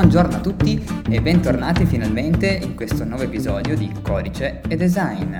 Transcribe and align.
Buongiorno 0.00 0.36
a 0.36 0.40
tutti 0.40 0.82
e 1.10 1.20
bentornati 1.20 1.84
finalmente 1.84 2.48
in 2.48 2.74
questo 2.74 3.04
nuovo 3.04 3.24
episodio 3.24 3.76
di 3.76 3.92
Codice 4.00 4.62
e 4.66 4.74
Design. 4.74 5.36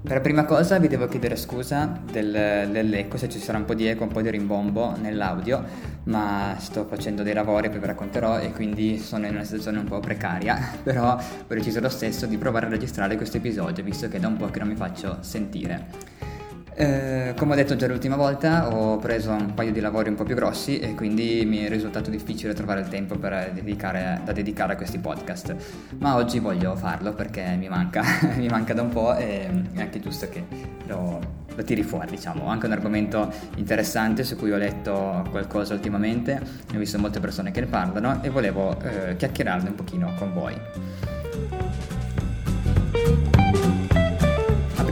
Per 0.00 0.20
prima 0.20 0.44
cosa 0.44 0.78
vi 0.78 0.86
devo 0.86 1.08
chiedere 1.08 1.34
scusa 1.34 2.00
del, 2.12 2.68
dell'eco, 2.70 3.16
se 3.16 3.28
ci 3.28 3.40
sarà 3.40 3.58
un 3.58 3.64
po' 3.64 3.74
di 3.74 3.88
eco, 3.88 4.04
un 4.04 4.10
po' 4.10 4.22
di 4.22 4.30
rimbombo 4.30 4.94
nell'audio, 4.96 5.64
ma 6.04 6.54
sto 6.60 6.84
facendo 6.84 7.24
dei 7.24 7.34
lavori 7.34 7.70
che 7.70 7.80
vi 7.80 7.86
racconterò 7.86 8.38
e 8.38 8.52
quindi 8.52 8.98
sono 8.98 9.26
in 9.26 9.34
una 9.34 9.42
situazione 9.42 9.78
un 9.78 9.86
po' 9.86 9.98
precaria, 9.98 10.56
però 10.80 11.16
ho 11.16 11.54
deciso 11.54 11.80
lo 11.80 11.88
stesso 11.88 12.26
di 12.26 12.38
provare 12.38 12.66
a 12.66 12.68
registrare 12.68 13.16
questo 13.16 13.38
episodio, 13.38 13.82
visto 13.82 14.06
che 14.06 14.20
da 14.20 14.28
un 14.28 14.36
po' 14.36 14.46
che 14.46 14.60
non 14.60 14.68
mi 14.68 14.76
faccio 14.76 15.16
sentire. 15.22 16.33
Eh, 16.76 17.34
come 17.36 17.52
ho 17.52 17.54
detto 17.54 17.76
già 17.76 17.86
l'ultima 17.86 18.16
volta, 18.16 18.74
ho 18.74 18.96
preso 18.98 19.30
un 19.30 19.54
paio 19.54 19.70
di 19.70 19.78
lavori 19.78 20.08
un 20.08 20.16
po' 20.16 20.24
più 20.24 20.34
grossi 20.34 20.80
e 20.80 20.96
quindi 20.96 21.44
mi 21.46 21.58
è 21.58 21.68
risultato 21.68 22.10
difficile 22.10 22.52
trovare 22.52 22.80
il 22.80 22.88
tempo 22.88 23.14
dedicare, 23.14 24.20
da 24.24 24.32
dedicare 24.32 24.72
a 24.72 24.76
questi 24.76 24.98
podcast. 24.98 25.54
Ma 25.98 26.16
oggi 26.16 26.40
voglio 26.40 26.74
farlo 26.74 27.14
perché 27.14 27.54
mi 27.56 27.68
manca, 27.68 28.02
mi 28.36 28.48
manca 28.48 28.74
da 28.74 28.82
un 28.82 28.88
po' 28.88 29.14
e 29.14 29.48
è 29.72 29.80
anche 29.80 30.00
giusto 30.00 30.28
che 30.28 30.44
lo, 30.86 31.20
lo 31.54 31.62
tiri 31.62 31.84
fuori, 31.84 32.10
diciamo. 32.10 32.48
Anche 32.48 32.66
un 32.66 32.72
argomento 32.72 33.32
interessante 33.54 34.24
su 34.24 34.36
cui 34.36 34.50
ho 34.50 34.56
letto 34.56 35.24
qualcosa 35.30 35.74
ultimamente, 35.74 36.40
ho 36.74 36.78
visto 36.78 36.98
molte 36.98 37.20
persone 37.20 37.52
che 37.52 37.60
ne 37.60 37.66
parlano 37.66 38.20
e 38.20 38.30
volevo 38.30 38.76
eh, 38.80 39.14
chiacchierarne 39.16 39.68
un 39.68 39.74
pochino 39.76 40.12
con 40.18 40.32
voi. 40.32 41.63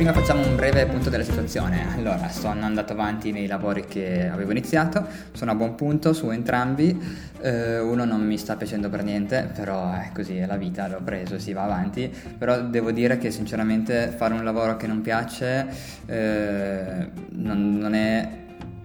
Prima 0.03 0.19
facciamo 0.19 0.45
un 0.45 0.57
breve 0.57 0.85
punto 0.87 1.11
della 1.11 1.23
situazione. 1.23 1.95
Allora, 1.95 2.29
sono 2.29 2.65
andato 2.65 2.93
avanti 2.93 3.31
nei 3.31 3.47
lavori 3.47 3.85
che 3.85 4.29
avevo 4.29 4.51
iniziato, 4.51 5.07
sono 5.31 5.53
a 5.53 5.55
buon 5.55 5.77
punto 5.77 6.13
su 6.13 6.29
entrambi. 6.31 7.01
Eh, 7.41 7.79
uno 7.79 8.05
non 8.05 8.27
mi 8.27 8.37
sta 8.37 8.57
piacendo 8.57 8.89
per 8.89 9.05
niente, 9.05 9.49
però 9.55 9.93
è 9.93 10.11
così, 10.13 10.39
è 10.39 10.47
la 10.47 10.57
vita, 10.57 10.89
l'ho 10.89 11.01
preso, 11.05 11.39
si 11.39 11.53
va 11.53 11.63
avanti. 11.63 12.13
Però 12.37 12.63
devo 12.63 12.91
dire 12.91 13.17
che 13.17 13.31
sinceramente 13.31 14.13
fare 14.17 14.35
un 14.35 14.43
lavoro 14.43 14.77
che 14.77 14.89
non 14.89 15.03
piace 15.03 15.69
eh, 16.07 17.09
non, 17.35 17.79
non 17.79 17.95
è 17.95 18.42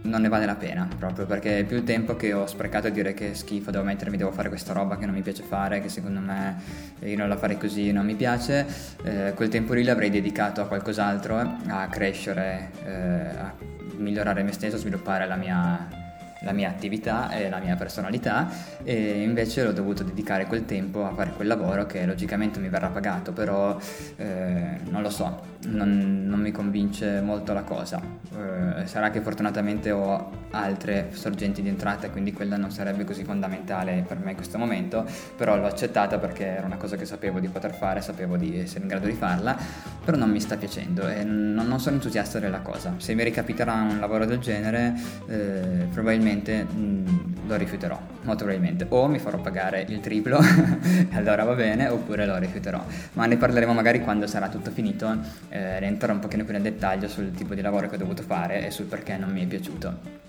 non 0.08 0.22
ne 0.22 0.30
vale 0.30 0.46
la 0.46 0.56
pena 0.56 0.88
proprio 0.98 1.26
perché 1.26 1.66
più 1.68 1.84
tempo 1.84 2.16
che 2.16 2.34
ho 2.34 2.48
sprecato 2.48 2.88
a 2.88 2.90
dire 2.90 3.14
che 3.14 3.34
schifo, 3.34 3.72
devo 3.72 3.84
mettermi, 3.84 4.18
devo 4.18 4.32
fare 4.32 4.50
questa 4.50 4.74
roba 4.74 4.98
che 4.98 5.06
non 5.06 5.14
mi 5.14 5.22
piace 5.22 5.44
fare, 5.44 5.82
che 5.82 5.90
secondo 5.90 6.20
me 6.20 6.56
io 7.00 7.18
non 7.18 7.28
la 7.28 7.38
farei 7.38 7.58
così, 7.58 7.92
non 7.92 8.06
mi 8.06 8.16
piace, 8.16 8.66
eh, 9.04 9.34
quel 9.36 9.50
tempo 9.50 9.74
lì 9.74 9.84
l'avrei 9.84 10.10
dedicato 10.10 10.62
a 10.62 10.68
qualcos'altro, 10.68 11.58
a 11.68 11.88
crescere, 11.88 12.72
eh, 12.86 12.92
a 12.92 13.54
migliorare 13.98 14.44
me 14.44 14.52
stesso, 14.52 14.76
a 14.76 14.80
sviluppare 14.80 15.28
la 15.28 15.36
mia 15.36 16.06
la 16.42 16.52
mia 16.52 16.70
attività 16.70 17.30
e 17.32 17.50
la 17.50 17.60
mia 17.60 17.76
personalità 17.76 18.50
e 18.84 19.22
invece 19.22 19.64
l'ho 19.64 19.72
dovuto 19.72 20.04
dedicare 20.04 20.46
quel 20.46 20.66
tempo 20.66 21.06
a 21.06 21.14
fare 21.14 21.32
quel 21.32 21.48
lavoro 21.48 21.86
che 21.86 22.06
logicamente 22.06 22.60
mi 22.60 22.70
verrà 22.70 22.88
pagato, 22.88 23.32
però 23.32 23.78
eh, 24.18 24.80
non 24.90 25.02
lo 25.02 25.10
so, 25.10 25.56
non, 25.68 26.26
non, 26.26 26.40
mi 26.40 26.52
convince 26.52 27.22
molto 27.22 27.54
la 27.54 27.64
cosa. 27.64 28.00
Eh, 28.36 28.86
sarà 28.86 29.10
che 29.10 29.22
fortunatamente 29.22 29.92
ho 29.92 30.46
altre 30.52 31.10
sorgenti 31.12 31.62
di 31.62 31.70
entrata, 31.70 32.10
quindi 32.10 32.32
quella 32.34 32.58
non 32.58 32.72
sarebbe 32.72 33.04
così 33.04 33.24
fondamentale 33.24 34.04
per 34.08 34.18
me 34.20 34.32
in 34.32 34.36
questo 34.36 34.58
momento, 34.58 35.06
però 35.36 35.58
l'ho 35.58 35.66
accettata 35.66 36.20
perché 36.20 36.46
era 36.46 36.66
una 36.66 36.78
cosa 36.78 36.96
che 36.96 37.06
sapevo 37.06 37.40
di 37.40 37.48
poter 37.48 37.74
fare, 37.74 38.02
sapevo 38.02 38.38
di 38.38 38.60
essere 38.60 38.82
in 38.82 38.88
grado 38.88 39.08
di 39.08 39.14
farla, 39.14 39.58
però 40.04 40.18
non 40.18 40.30
mi 40.30 40.40
sta 40.40 40.56
piacendo 40.56 41.08
e 41.08 41.24
non, 41.24 41.68
non 41.68 41.80
sono 41.80 41.96
entusiasta 41.96 42.40
della 42.40 42.60
cosa. 42.60 42.94
Se 42.98 43.14
mi 43.14 43.24
ricapiterà 43.24 43.74
un 43.74 44.00
lavoro 44.00 44.26
del 44.26 44.40
genere, 44.40 44.94
eh, 45.28 45.88
probabilmente 45.92 46.27
probabilmente 46.28 46.64
mh, 46.64 46.80
mm, 46.80 47.48
lo 47.48 47.56
rifiuterò, 47.56 48.00
molto 48.24 48.44
probabilmente. 48.44 48.86
O 48.90 49.08
mi 49.08 49.20
farò 49.20 49.38
pagare 49.40 49.86
il 49.88 50.00
triplo, 50.00 50.40
allora 51.14 51.44
va 51.44 51.54
bene, 51.54 51.88
oppure 51.88 52.26
lo 52.26 52.38
rifiuterò. 52.38 52.84
Ma 53.14 53.26
ne 53.26 53.38
parleremo 53.38 53.74
magari 53.74 54.02
quando 54.02 54.28
sarà 54.28 54.50
tutto 54.50 54.72
finito, 54.72 55.18
eh, 55.50 55.80
entrerò 55.82 56.14
un 56.14 56.20
pochino 56.20 56.44
più 56.44 56.54
nel 56.54 56.62
dettaglio 56.62 57.08
sul 57.08 57.32
tipo 57.32 57.54
di 57.54 57.62
lavoro 57.62 57.88
che 57.88 57.96
ho 57.96 58.00
dovuto 58.00 58.24
fare 58.24 58.66
e 58.66 58.72
sul 58.72 58.86
perché 58.86 59.18
non 59.18 59.32
mi 59.32 59.44
è 59.44 59.48
piaciuto. 59.48 60.26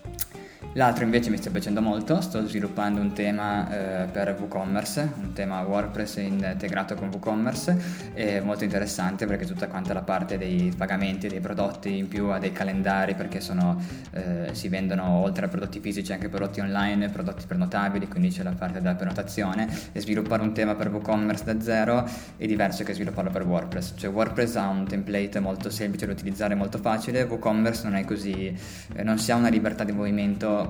L'altro 0.78 1.02
invece 1.02 1.28
mi 1.30 1.38
sta 1.38 1.50
piacendo 1.50 1.82
molto, 1.82 2.20
sto 2.20 2.46
sviluppando 2.46 3.00
un 3.00 3.12
tema 3.12 3.68
eh, 3.68 4.06
per 4.06 4.36
WooCommerce, 4.38 5.12
un 5.16 5.32
tema 5.32 5.60
WordPress 5.62 6.18
integrato 6.18 6.94
con 6.94 7.08
WooCommerce, 7.08 8.12
è 8.14 8.38
molto 8.38 8.62
interessante 8.62 9.26
perché 9.26 9.44
tutta 9.44 9.66
quanta 9.66 9.92
la 9.92 10.02
parte 10.02 10.38
dei 10.38 10.72
pagamenti 10.76 11.26
dei 11.26 11.40
prodotti, 11.40 11.98
in 11.98 12.06
più 12.06 12.26
ha 12.26 12.38
dei 12.38 12.52
calendari 12.52 13.16
perché 13.16 13.40
sono, 13.40 13.76
eh, 14.12 14.50
si 14.52 14.68
vendono 14.68 15.16
oltre 15.16 15.46
a 15.46 15.48
prodotti 15.48 15.80
fisici 15.80 16.12
anche 16.12 16.28
prodotti 16.28 16.60
online, 16.60 17.08
prodotti 17.08 17.44
prenotabili, 17.44 18.06
quindi 18.06 18.28
c'è 18.28 18.44
la 18.44 18.52
parte 18.52 18.80
della 18.80 18.94
prenotazione 18.94 19.68
e 19.90 19.98
sviluppare 19.98 20.42
un 20.42 20.52
tema 20.52 20.76
per 20.76 20.92
WooCommerce 20.92 21.42
da 21.42 21.60
zero 21.60 22.08
è 22.36 22.46
diverso 22.46 22.84
che 22.84 22.94
svilupparlo 22.94 23.32
per 23.32 23.44
WordPress, 23.44 23.94
cioè 23.96 24.12
WordPress 24.12 24.54
ha 24.54 24.68
un 24.68 24.86
template 24.86 25.40
molto 25.40 25.70
semplice 25.70 26.06
da 26.06 26.12
utilizzare, 26.12 26.54
molto 26.54 26.78
facile, 26.78 27.22
WooCommerce 27.22 27.82
non 27.82 27.96
è 27.96 28.04
così, 28.04 28.56
eh, 28.94 29.02
non 29.02 29.18
si 29.18 29.32
ha 29.32 29.34
una 29.34 29.48
libertà 29.48 29.82
di 29.82 29.90
movimento 29.90 30.66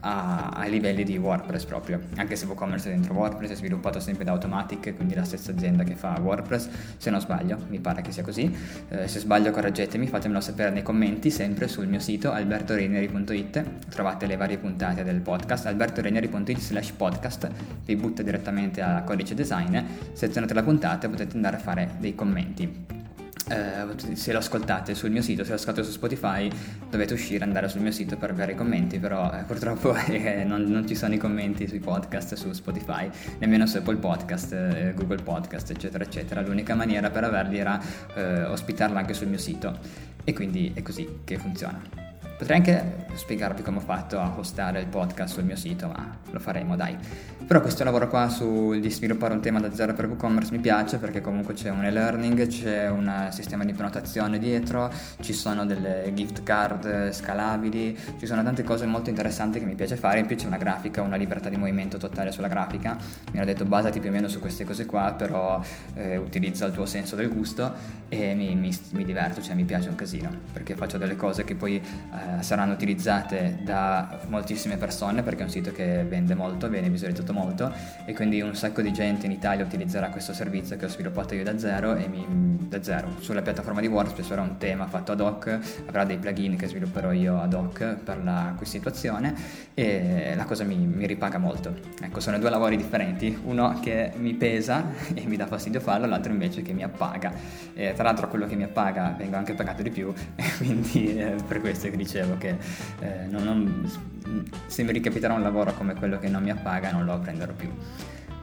a, 0.00 0.50
ai 0.54 0.70
livelli 0.70 1.04
di 1.04 1.16
WordPress 1.16 1.64
proprio, 1.64 2.00
anche 2.16 2.36
se 2.36 2.46
WooCommerce 2.46 2.88
è 2.88 2.92
dentro 2.92 3.14
WordPress, 3.14 3.50
è 3.50 3.54
sviluppato 3.54 4.00
sempre 4.00 4.24
da 4.24 4.32
Automatic, 4.32 4.94
quindi 4.94 5.14
la 5.14 5.24
stessa 5.24 5.50
azienda 5.50 5.84
che 5.84 5.94
fa 5.94 6.18
WordPress, 6.20 6.68
se 6.96 7.10
non 7.10 7.20
sbaglio, 7.20 7.58
mi 7.68 7.80
pare 7.80 8.02
che 8.02 8.12
sia 8.12 8.22
così, 8.22 8.54
eh, 8.88 9.08
se 9.08 9.18
sbaglio 9.18 9.50
correggetemi, 9.50 10.06
fatemelo 10.06 10.40
sapere 10.40 10.70
nei 10.70 10.82
commenti, 10.82 11.30
sempre 11.30 11.68
sul 11.68 11.86
mio 11.86 12.00
sito 12.00 12.30
albertoreneri.it, 12.30 13.64
trovate 13.88 14.26
le 14.26 14.36
varie 14.36 14.58
puntate 14.58 15.04
del 15.04 15.20
podcast, 15.20 15.66
albertoreneri.it 15.66 16.58
slash 16.58 16.92
podcast, 16.92 17.48
vi 17.84 17.96
butta 17.96 18.22
direttamente 18.22 18.80
a 18.80 19.02
codice 19.02 19.34
design, 19.34 19.78
selezionate 20.12 20.54
la 20.54 20.62
puntata 20.62 21.06
e 21.06 21.10
potete 21.10 21.34
andare 21.36 21.56
a 21.56 21.60
fare 21.60 21.90
dei 21.98 22.14
commenti 22.14 23.06
eh, 23.48 24.16
se 24.16 24.32
lo 24.32 24.38
ascoltate 24.38 24.94
sul 24.94 25.10
mio 25.10 25.22
sito, 25.22 25.42
se 25.42 25.50
lo 25.50 25.56
ascoltate 25.56 25.86
su 25.86 25.92
Spotify, 25.92 26.50
dovete 26.88 27.14
uscire, 27.14 27.44
andare 27.44 27.68
sul 27.68 27.80
mio 27.80 27.92
sito 27.92 28.16
per 28.16 28.30
avere 28.30 28.52
i 28.52 28.54
commenti, 28.54 28.98
però 28.98 29.32
eh, 29.32 29.42
purtroppo 29.44 29.94
eh, 30.06 30.44
non, 30.44 30.62
non, 30.64 30.86
ci 30.86 30.94
sono 30.94 31.14
i 31.14 31.18
commenti 31.18 31.66
sui 31.66 31.80
podcast 31.80 32.34
su 32.34 32.52
Spotify, 32.52 33.08
nemmeno 33.38 33.66
su 33.66 33.78
Apple 33.78 33.96
Podcast, 33.96 34.52
eh, 34.52 34.92
Google 34.94 35.22
Podcast, 35.22 35.70
eccetera, 35.70 36.04
eccetera. 36.04 36.40
L'unica 36.42 36.74
maniera 36.74 37.10
per 37.10 37.24
averli 37.24 37.58
era 37.58 37.80
eh, 38.14 38.44
ospitarlo 38.44 38.98
anche 38.98 39.14
sul 39.14 39.28
mio 39.28 39.38
sito 39.38 39.78
e 40.24 40.32
quindi 40.32 40.72
è 40.74 40.82
così 40.82 41.20
che 41.24 41.38
funziona. 41.38 42.07
Potrei 42.38 42.58
anche 42.58 43.06
spiegarvi 43.14 43.62
come 43.62 43.78
ho 43.78 43.80
fatto 43.80 44.20
a 44.20 44.32
hostare 44.36 44.78
il 44.78 44.86
podcast 44.86 45.34
sul 45.34 45.42
mio 45.42 45.56
sito, 45.56 45.88
ma 45.88 46.16
lo 46.30 46.38
faremo, 46.38 46.76
dai. 46.76 46.96
Però 47.44 47.60
questo 47.60 47.82
lavoro 47.82 48.08
qua 48.08 48.28
su 48.28 48.78
di 48.78 48.90
sviluppare 48.90 49.34
un 49.34 49.40
tema 49.40 49.58
da 49.58 49.74
zero 49.74 49.92
per 49.92 50.06
WooCommerce 50.06 50.52
mi 50.52 50.58
piace 50.58 50.98
perché 50.98 51.20
comunque 51.20 51.54
c'è 51.54 51.70
un 51.70 51.84
e-learning, 51.84 52.46
c'è 52.46 52.88
un 52.88 53.28
sistema 53.30 53.64
di 53.64 53.72
prenotazione 53.72 54.38
dietro, 54.38 54.92
ci 55.20 55.32
sono 55.32 55.66
delle 55.66 56.12
gift 56.14 56.44
card 56.44 57.10
scalabili, 57.10 57.98
ci 58.18 58.26
sono 58.26 58.42
tante 58.44 58.62
cose 58.62 58.86
molto 58.86 59.08
interessanti 59.08 59.58
che 59.58 59.64
mi 59.64 59.74
piace 59.74 59.96
fare, 59.96 60.20
in 60.20 60.26
più 60.26 60.36
c'è 60.36 60.46
una 60.46 60.58
grafica, 60.58 61.02
una 61.02 61.16
libertà 61.16 61.48
di 61.48 61.56
movimento 61.56 61.96
totale 61.96 62.30
sulla 62.30 62.48
grafica. 62.48 62.96
Mi 63.32 63.38
hanno 63.38 63.46
detto 63.46 63.64
basati 63.64 63.98
più 63.98 64.10
o 64.10 64.12
meno 64.12 64.28
su 64.28 64.38
queste 64.38 64.64
cose 64.64 64.86
qua, 64.86 65.14
però 65.14 65.60
eh, 65.94 66.16
utilizza 66.16 66.66
il 66.66 66.72
tuo 66.72 66.86
senso 66.86 67.16
del 67.16 67.30
gusto 67.30 67.96
e 68.08 68.34
mi, 68.34 68.54
mi, 68.54 68.76
mi 68.90 69.04
diverto, 69.04 69.42
cioè 69.42 69.54
mi 69.54 69.64
piace 69.64 69.88
un 69.88 69.96
casino, 69.96 70.30
perché 70.52 70.76
faccio 70.76 70.98
delle 70.98 71.16
cose 71.16 71.42
che 71.42 71.56
poi... 71.56 71.76
Eh, 71.76 72.27
eh, 72.36 72.42
saranno 72.42 72.72
utilizzate 72.72 73.58
da 73.62 74.18
moltissime 74.28 74.76
persone 74.76 75.22
perché 75.22 75.42
è 75.42 75.44
un 75.44 75.50
sito 75.50 75.72
che 75.72 76.04
vende 76.04 76.34
molto, 76.34 76.68
viene 76.68 76.90
visualizzato 76.90 77.32
molto 77.32 77.72
e 78.04 78.14
quindi 78.14 78.40
un 78.40 78.54
sacco 78.54 78.82
di 78.82 78.92
gente 78.92 79.26
in 79.26 79.32
Italia 79.32 79.64
utilizzerà 79.64 80.08
questo 80.08 80.32
servizio 80.32 80.76
che 80.76 80.86
ho 80.86 80.88
sviluppato 80.88 81.34
io 81.34 81.44
da 81.44 81.58
zero 81.58 81.94
e 81.94 82.08
mi, 82.08 82.26
da 82.68 82.82
zero 82.82 83.08
sulla 83.20 83.42
piattaforma 83.42 83.80
di 83.80 83.86
WordPress 83.86 84.26
sarà 84.26 84.42
un 84.42 84.56
tema 84.58 84.86
fatto 84.86 85.12
ad 85.12 85.20
hoc, 85.20 85.58
avrà 85.86 86.04
dei 86.04 86.18
plugin 86.18 86.56
che 86.56 86.66
svilupperò 86.66 87.12
io 87.12 87.40
ad 87.40 87.54
hoc 87.54 87.94
per 87.96 88.22
la, 88.22 88.52
questa 88.56 88.76
situazione 88.76 89.34
e 89.74 90.34
la 90.36 90.44
cosa 90.44 90.64
mi, 90.64 90.76
mi 90.76 91.06
ripaga 91.06 91.38
molto. 91.38 91.74
Ecco, 92.02 92.20
sono 92.20 92.38
due 92.38 92.50
lavori 92.50 92.76
differenti, 92.76 93.38
uno 93.44 93.78
che 93.80 94.12
mi 94.16 94.34
pesa 94.34 94.84
e 95.14 95.24
mi 95.26 95.36
dà 95.36 95.46
fastidio 95.46 95.80
farlo, 95.80 96.06
l'altro 96.06 96.32
invece 96.32 96.62
che 96.62 96.72
mi 96.72 96.82
appaga. 96.82 97.32
E, 97.74 97.92
tra 97.94 98.04
l'altro 98.04 98.28
quello 98.28 98.46
che 98.46 98.56
mi 98.56 98.64
appaga 98.64 99.14
vengo 99.16 99.36
anche 99.36 99.54
pagato 99.54 99.82
di 99.82 99.90
più 99.90 100.12
quindi 100.58 101.16
eh, 101.16 101.34
per 101.46 101.60
questo 101.60 101.88
che 101.90 101.96
dicevo 101.96 102.17
dicevo 102.18 102.36
che 102.38 102.56
eh, 103.00 103.26
non, 103.28 103.42
non, 103.44 104.50
se 104.66 104.82
mi 104.82 104.92
ricapiterà 104.92 105.34
un 105.34 105.42
lavoro 105.42 105.72
come 105.74 105.94
quello 105.94 106.18
che 106.18 106.28
non 106.28 106.42
mi 106.42 106.50
appaga 106.50 106.90
non 106.90 107.04
lo 107.04 107.18
prenderò 107.18 107.52
più. 107.52 107.70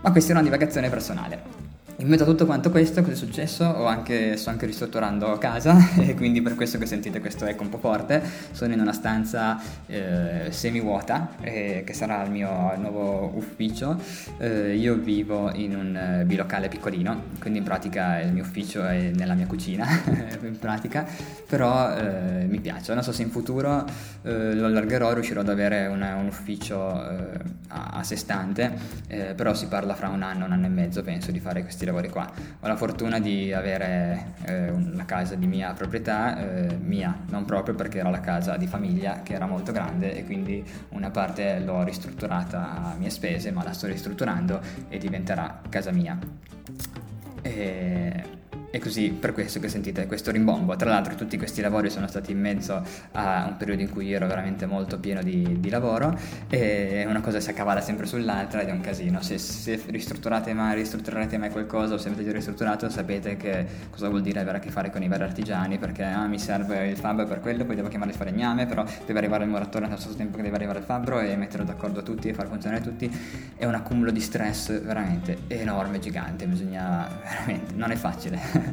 Ma 0.01 0.11
questa 0.11 0.31
è 0.31 0.35
una 0.35 0.43
divagazione 0.43 0.89
personale. 0.89 1.64
In 1.97 2.09
mezzo 2.09 2.23
a 2.23 2.25
tutto 2.25 2.45
quanto 2.45 2.71
questo, 2.71 2.99
cosa 2.99 3.13
è 3.13 3.15
successo? 3.15 3.85
Anche, 3.85 4.35
sto 4.35 4.49
anche 4.49 4.65
ristrutturando 4.65 5.37
casa 5.37 5.77
e 5.97 6.13
quindi 6.13 6.41
per 6.41 6.55
questo 6.55 6.77
che 6.77 6.85
sentite 6.85 7.21
questo 7.21 7.45
eco 7.45 7.63
un 7.63 7.69
po' 7.69 7.77
forte, 7.77 8.21
sono 8.51 8.73
in 8.73 8.81
una 8.81 8.91
stanza 8.91 9.57
eh, 9.85 10.47
semi-vuota 10.49 11.29
eh, 11.39 11.83
che 11.85 11.93
sarà 11.93 12.21
il 12.25 12.31
mio 12.31 12.75
nuovo 12.75 13.31
ufficio. 13.35 13.97
Eh, 14.39 14.75
io 14.75 14.95
vivo 14.95 15.49
in 15.53 15.73
un 15.73 15.95
eh, 15.95 16.25
bilocale 16.25 16.67
piccolino, 16.67 17.27
quindi 17.39 17.59
in 17.59 17.65
pratica 17.65 18.19
il 18.19 18.33
mio 18.33 18.43
ufficio 18.43 18.85
è 18.85 19.11
nella 19.15 19.33
mia 19.33 19.47
cucina, 19.47 19.87
in 20.43 20.59
pratica, 20.59 21.07
però 21.47 21.95
eh, 21.95 22.45
mi 22.45 22.59
piace. 22.59 22.93
Non 22.93 23.03
so 23.03 23.13
se 23.13 23.21
in 23.21 23.29
futuro 23.29 23.85
eh, 24.23 24.53
lo 24.53 24.65
allargherò 24.65 25.13
riuscirò 25.13 25.39
ad 25.39 25.49
avere 25.49 25.87
una, 25.87 26.15
un 26.15 26.27
ufficio 26.27 26.91
a, 26.91 27.89
a, 27.93 28.03
sé 28.03 28.17
stante, 28.17 29.03
però 29.35 29.53
si 29.53 29.67
parla 29.67 29.95
fra 29.95 30.09
un 30.09 30.23
anno, 30.23 30.43
un 30.43 30.51
anno 30.51 30.65
e 30.65 30.69
mezzo 30.69 31.01
penso 31.01 31.31
di 31.31 31.39
fare 31.39 31.61
questi 31.61 31.84
questi 31.85 31.85
lavori 31.85 32.09
qua. 32.09 32.31
Ho 32.61 32.67
la 32.67 32.75
fortuna 32.75 33.19
di 33.19 33.53
avere 33.53 34.33
eh, 34.45 34.69
una 34.69 35.05
casa 35.05 35.35
di 35.35 35.47
mia 35.47 35.73
proprietà, 35.73 36.37
eh, 36.37 36.77
mia, 36.77 37.15
non 37.29 37.45
proprio 37.45 37.75
perché 37.75 37.99
era 37.99 38.09
la 38.09 38.19
casa 38.19 38.57
di 38.57 38.67
famiglia 38.67 39.21
che 39.21 39.33
era 39.33 39.45
molto 39.45 39.71
grande 39.71 40.15
e 40.15 40.25
quindi 40.25 40.63
una 40.89 41.11
parte 41.11 41.59
l'ho 41.59 41.83
ristrutturata 41.83 42.91
a 42.91 42.95
mie 42.97 43.09
spese, 43.09 43.51
ma 43.51 43.63
la 43.63 43.73
sto 43.73 43.87
ristrutturando 43.87 44.59
e 44.89 44.97
diventerà 44.97 45.61
casa 45.69 45.91
mia. 45.91 46.17
E 47.41 48.23
e 48.75 48.79
così 48.79 49.09
per 49.11 49.31
questo 49.31 49.61
che 49.61 49.69
sentite 49.69 50.05
questo 50.05 50.31
rimbombo. 50.31 50.75
Tra 50.75 50.89
l'altro 50.89 51.15
tutti 51.15 51.37
questi 51.37 51.61
lavori 51.61 51.89
sono 51.89 52.07
stati 52.07 52.33
in 52.33 52.41
mezzo 52.41 52.83
a 53.13 53.45
un 53.47 53.55
periodo 53.55 53.81
in 53.81 53.89
cui 53.89 54.11
ero 54.11 54.27
veramente 54.27 54.65
molto 54.65 54.99
pieno 54.99 55.23
di, 55.23 55.61
di 55.61 55.69
lavoro 55.69 56.19
e 56.49 57.05
una 57.07 57.21
cosa 57.21 57.39
si 57.39 57.49
accavala 57.49 57.79
sempre 57.79 58.05
sull'altra 58.05 58.59
ed 58.59 58.67
è 58.67 58.71
un 58.73 58.81
casino. 58.81 59.21
Se, 59.21 59.37
se 59.37 59.81
ristrutturate 59.85 60.53
mai, 60.53 60.75
ristrutturerete 60.75 61.37
mai 61.37 61.51
qualcosa 61.51 61.93
o 61.93 61.97
se 61.97 62.09
avete 62.09 62.25
già 62.25 62.33
ristrutturato 62.33 62.89
sapete 62.89 63.37
che 63.37 63.65
cosa 63.91 64.09
vuol 64.09 64.21
dire 64.21 64.41
avere 64.41 64.57
a 64.57 64.59
che 64.59 64.71
fare 64.71 64.91
con 64.91 65.01
i 65.01 65.07
vari 65.07 65.23
artigiani 65.23 65.77
perché 65.77 66.03
ah, 66.03 66.27
mi 66.27 66.37
serve 66.37 66.89
il 66.89 66.97
fabbro 66.97 67.25
per 67.25 67.39
quello, 67.39 67.63
poi 67.63 67.75
devo 67.75 67.87
chiamare 67.87 68.11
il 68.11 68.17
falegname, 68.17 68.65
però 68.65 68.83
deve 69.05 69.19
arrivare 69.19 69.45
il 69.45 69.51
muratore 69.51 69.85
allo 69.85 69.95
stesso 69.95 70.15
tempo 70.15 70.35
che 70.35 70.43
deve 70.43 70.57
arrivare 70.57 70.79
il 70.79 70.85
fabbro 70.85 71.21
e 71.21 71.33
metterlo 71.37 71.65
d'accordo 71.65 72.03
tutti 72.03 72.27
e 72.27 72.33
far 72.33 72.49
funzionare 72.49 72.81
tutti. 72.81 73.09
È 73.55 73.63
un 73.63 73.73
accumulo 73.73 74.11
di 74.11 74.19
stress 74.19 74.81
veramente 74.81 75.43
enorme, 75.47 75.99
gigante, 75.99 76.45
bisogna 76.45 77.07
veramente, 77.23 77.73
non 77.75 77.91
è 77.91 77.95
facile. 77.95 78.64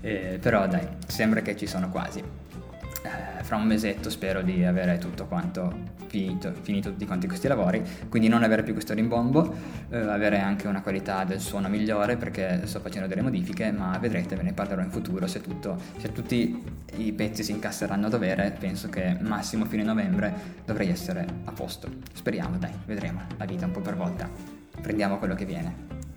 Eh, 0.00 0.38
però 0.40 0.66
dai, 0.66 0.86
sembra 1.06 1.40
che 1.40 1.56
ci 1.56 1.66
sono 1.66 1.88
quasi. 1.90 2.20
Eh, 2.20 3.44
fra 3.44 3.56
un 3.56 3.66
mesetto 3.66 4.10
spero 4.10 4.42
di 4.42 4.64
avere 4.64 4.98
tutto 4.98 5.26
quanto 5.26 5.96
finito, 6.08 6.52
finito 6.62 6.90
tutti 6.90 7.06
quanti 7.06 7.26
questi 7.26 7.46
lavori, 7.46 7.82
quindi 8.08 8.28
non 8.28 8.42
avere 8.42 8.62
più 8.62 8.72
questo 8.72 8.94
rimbombo, 8.94 9.54
eh, 9.90 9.98
avere 9.98 10.40
anche 10.40 10.66
una 10.66 10.82
qualità 10.82 11.24
del 11.24 11.40
suono 11.40 11.68
migliore 11.68 12.16
perché 12.16 12.66
sto 12.66 12.80
facendo 12.80 13.06
delle 13.06 13.22
modifiche, 13.22 13.70
ma 13.70 13.96
vedrete, 13.98 14.34
ve 14.34 14.42
ne 14.42 14.52
parlerò 14.52 14.82
in 14.82 14.90
futuro 14.90 15.26
se, 15.26 15.40
tutto, 15.40 15.80
se 15.98 16.12
tutti 16.12 16.62
i 16.96 17.12
pezzi 17.12 17.44
si 17.44 17.52
incastreranno 17.52 18.06
a 18.06 18.10
dovere, 18.10 18.54
penso 18.58 18.88
che 18.88 19.16
massimo 19.20 19.64
fine 19.66 19.84
novembre 19.84 20.34
dovrei 20.64 20.88
essere 20.88 21.24
a 21.44 21.52
posto. 21.52 21.88
Speriamo, 22.12 22.58
dai, 22.58 22.72
vedremo, 22.86 23.22
la 23.36 23.44
vita 23.44 23.66
un 23.66 23.72
po' 23.72 23.80
per 23.80 23.96
volta. 23.96 24.28
Prendiamo 24.80 25.18
quello 25.18 25.34
che 25.34 25.44
viene. 25.44 26.07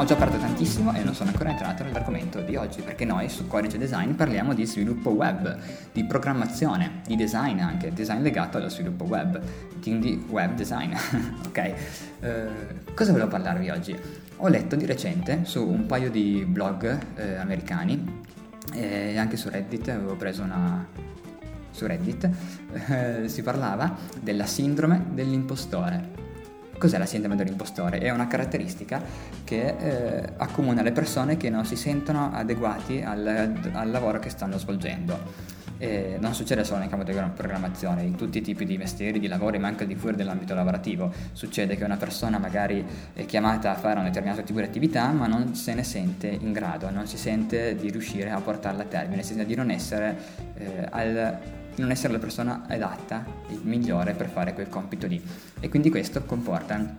Ho 0.00 0.04
già 0.06 0.16
parlato 0.16 0.40
tantissimo 0.40 0.94
e 0.94 1.04
non 1.04 1.14
sono 1.14 1.28
ancora 1.28 1.50
entrato 1.50 1.84
nell'argomento 1.84 2.40
di 2.40 2.56
oggi 2.56 2.80
perché 2.80 3.04
noi 3.04 3.28
su 3.28 3.46
Codice 3.46 3.76
Design 3.76 4.12
parliamo 4.12 4.54
di 4.54 4.64
sviluppo 4.64 5.10
web, 5.10 5.58
di 5.92 6.04
programmazione, 6.04 7.02
di 7.06 7.16
design 7.16 7.58
anche, 7.58 7.92
design 7.92 8.22
legato 8.22 8.56
allo 8.56 8.70
sviluppo 8.70 9.04
web, 9.04 9.38
quindi 9.82 10.24
web 10.30 10.54
design. 10.54 10.94
ok? 11.46 11.74
Uh, 12.20 12.94
cosa 12.94 13.12
volevo 13.12 13.28
parlarvi 13.28 13.68
oggi? 13.68 13.94
Ho 14.36 14.48
letto 14.48 14.74
di 14.74 14.86
recente 14.86 15.40
su 15.42 15.68
un 15.68 15.84
paio 15.84 16.10
di 16.10 16.46
blog 16.48 16.98
eh, 17.16 17.34
americani 17.34 18.22
e 18.72 19.18
anche 19.18 19.36
su 19.36 19.50
Reddit 19.50 19.86
avevo 19.90 20.16
preso 20.16 20.42
una, 20.42 20.82
su 21.72 21.86
Reddit 21.86 22.30
eh, 22.88 23.28
si 23.28 23.42
parlava 23.42 23.94
della 24.18 24.46
sindrome 24.46 25.08
dell'impostore. 25.12 26.19
Cos'è 26.80 26.96
la 26.96 27.04
sindrome 27.04 27.36
dell'impostore? 27.36 27.98
È 27.98 28.08
una 28.08 28.26
caratteristica 28.26 29.02
che 29.44 29.76
eh, 29.78 30.32
accomuna 30.38 30.80
le 30.80 30.92
persone 30.92 31.36
che 31.36 31.50
non 31.50 31.66
si 31.66 31.76
sentono 31.76 32.30
adeguati 32.32 33.02
al, 33.02 33.52
al 33.72 33.90
lavoro 33.90 34.18
che 34.18 34.30
stanno 34.30 34.56
svolgendo. 34.56 35.58
E 35.76 36.16
non 36.18 36.32
succede 36.32 36.64
solo 36.64 36.78
nel 36.78 36.88
campo 36.88 37.04
della 37.04 37.24
programmazione, 37.24 38.04
in 38.04 38.14
tutti 38.14 38.38
i 38.38 38.40
tipi 38.40 38.64
di 38.64 38.78
mestieri, 38.78 39.18
di 39.18 39.28
lavori, 39.28 39.58
ma 39.58 39.68
anche 39.68 39.86
di 39.86 39.94
fuori 39.94 40.16
dell'ambito 40.16 40.54
lavorativo. 40.54 41.12
Succede 41.32 41.76
che 41.76 41.84
una 41.84 41.98
persona 41.98 42.38
magari 42.38 42.82
è 43.12 43.26
chiamata 43.26 43.72
a 43.72 43.74
fare 43.74 43.98
un 43.98 44.06
determinato 44.06 44.42
tipo 44.42 44.60
di 44.60 44.64
attività, 44.64 45.06
ma 45.08 45.26
non 45.26 45.54
se 45.54 45.74
ne 45.74 45.84
sente 45.84 46.28
in 46.28 46.52
grado, 46.52 46.88
non 46.88 47.06
si 47.06 47.18
sente 47.18 47.76
di 47.76 47.90
riuscire 47.90 48.30
a 48.30 48.40
portarla 48.40 48.84
a 48.84 48.86
termine, 48.86 49.22
si 49.22 49.34
sente 49.34 49.44
di 49.44 49.54
non 49.54 49.70
essere 49.70 50.16
eh, 50.54 50.86
al 50.88 51.58
non 51.80 51.90
essere 51.90 52.12
la 52.12 52.18
persona 52.18 52.64
adatta, 52.68 53.24
il 53.48 53.60
migliore 53.64 54.14
per 54.14 54.28
fare 54.28 54.54
quel 54.54 54.68
compito 54.68 55.06
lì. 55.06 55.20
E 55.58 55.68
quindi 55.68 55.90
questo 55.90 56.22
comporta 56.24 56.96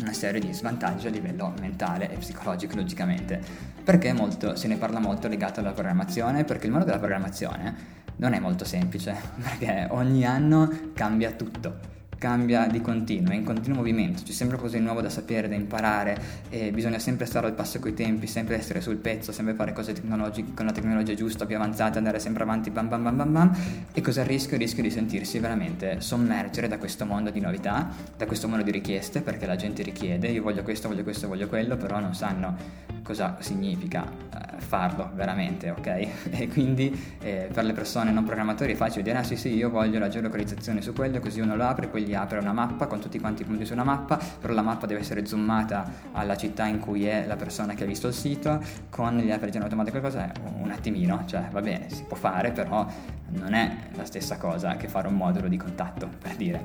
una 0.00 0.12
serie 0.12 0.40
di 0.40 0.52
svantaggi 0.52 1.06
a 1.06 1.10
livello 1.10 1.54
mentale 1.60 2.10
e 2.10 2.16
psicologico 2.16 2.74
logicamente 2.76 3.40
perché 3.84 4.12
molto, 4.12 4.56
se 4.56 4.66
ne 4.66 4.76
parla 4.76 4.98
molto 4.98 5.28
legato 5.28 5.60
alla 5.60 5.72
programmazione 5.72 6.44
perché 6.44 6.66
il 6.66 6.72
mondo 6.72 6.86
della 6.86 6.98
programmazione 6.98 8.02
non 8.16 8.32
è 8.32 8.40
molto 8.40 8.64
semplice 8.64 9.14
perché 9.40 9.86
ogni 9.90 10.24
anno 10.24 10.90
cambia 10.94 11.30
tutto 11.32 11.92
cambia 12.18 12.66
di 12.66 12.80
continuo, 12.80 13.32
è 13.32 13.36
in 13.36 13.44
continuo 13.44 13.78
movimento, 13.78 14.22
c'è 14.22 14.32
sempre 14.32 14.56
cose 14.56 14.78
nuove 14.78 15.02
da 15.02 15.08
sapere, 15.08 15.48
da 15.48 15.54
imparare 15.54 16.18
e 16.48 16.70
bisogna 16.70 16.98
sempre 16.98 17.26
stare 17.26 17.46
al 17.46 17.54
passo 17.54 17.78
coi 17.78 17.94
tempi, 17.94 18.26
sempre 18.26 18.56
essere 18.56 18.80
sul 18.80 18.96
pezzo, 18.96 19.32
sempre 19.32 19.54
fare 19.54 19.72
cose 19.72 19.92
tecnologiche 19.92 20.52
con 20.54 20.66
la 20.66 20.72
tecnologia 20.72 21.14
giusta, 21.14 21.46
più 21.46 21.56
avanzata, 21.56 21.98
andare 21.98 22.18
sempre 22.18 22.42
avanti 22.42 22.70
bam 22.70 22.88
bam 22.88 23.02
bam 23.02 23.16
bam 23.16 23.32
bam 23.32 23.56
e 23.92 24.00
cosa 24.00 24.22
rischio? 24.22 24.56
Rischio 24.56 24.82
di 24.82 24.90
sentirsi 24.90 25.38
veramente 25.38 26.00
sommergere 26.00 26.68
da 26.68 26.78
questo 26.78 27.04
mondo 27.04 27.30
di 27.30 27.40
novità, 27.40 27.88
da 28.16 28.26
questo 28.26 28.48
mondo 28.48 28.64
di 28.64 28.70
richieste 28.70 29.20
perché 29.20 29.46
la 29.46 29.56
gente 29.56 29.82
richiede, 29.82 30.28
io 30.28 30.42
voglio 30.42 30.62
questo, 30.62 30.88
voglio 30.88 31.02
questo, 31.02 31.28
voglio 31.28 31.48
quello, 31.48 31.76
però 31.76 32.00
non 32.00 32.14
sanno 32.14 32.93
cosa 33.04 33.36
significa 33.38 34.04
eh, 34.04 34.58
farlo 34.58 35.10
veramente, 35.14 35.70
ok? 35.70 36.32
E 36.44 36.48
quindi 36.48 37.16
eh, 37.20 37.48
per 37.52 37.64
le 37.64 37.72
persone 37.72 38.10
non 38.10 38.24
programmatori 38.24 38.72
è 38.72 38.74
facile 38.74 39.02
dire 39.02 39.18
ah 39.18 39.22
sì 39.22 39.36
sì 39.36 39.54
io 39.54 39.70
voglio 39.70 39.98
la 39.98 40.08
geolocalizzazione 40.08 40.82
su 40.82 40.92
quello, 40.92 41.20
così 41.20 41.40
uno 41.40 41.54
lo 41.54 41.64
apre, 41.64 41.86
poi 41.86 42.02
gli 42.02 42.14
apre 42.14 42.38
una 42.38 42.52
mappa 42.52 42.86
con 42.86 42.98
tutti 42.98 43.20
quanti 43.20 43.42
i 43.42 43.44
punti 43.44 43.64
su 43.64 43.74
una 43.74 43.84
mappa, 43.84 44.18
però 44.40 44.52
la 44.52 44.62
mappa 44.62 44.86
deve 44.86 45.00
essere 45.00 45.24
zoomata 45.26 45.88
alla 46.12 46.36
città 46.36 46.66
in 46.66 46.80
cui 46.80 47.06
è 47.06 47.26
la 47.26 47.36
persona 47.36 47.74
che 47.74 47.84
ha 47.84 47.86
visto 47.86 48.08
il 48.08 48.14
sito, 48.14 48.60
con 48.90 49.18
gli 49.18 49.30
apri 49.30 49.56
automatico 49.56 50.00
qualcosa, 50.00 50.32
un 50.60 50.70
attimino, 50.70 51.22
cioè 51.26 51.48
va 51.50 51.60
bene, 51.60 51.90
si 51.90 52.02
può 52.04 52.16
fare, 52.16 52.50
però 52.50 52.86
non 53.28 53.54
è 53.54 53.76
la 53.94 54.04
stessa 54.04 54.36
cosa 54.36 54.76
che 54.76 54.88
fare 54.88 55.08
un 55.08 55.14
modulo 55.14 55.48
di 55.48 55.56
contatto, 55.56 56.08
per 56.20 56.36
dire 56.36 56.62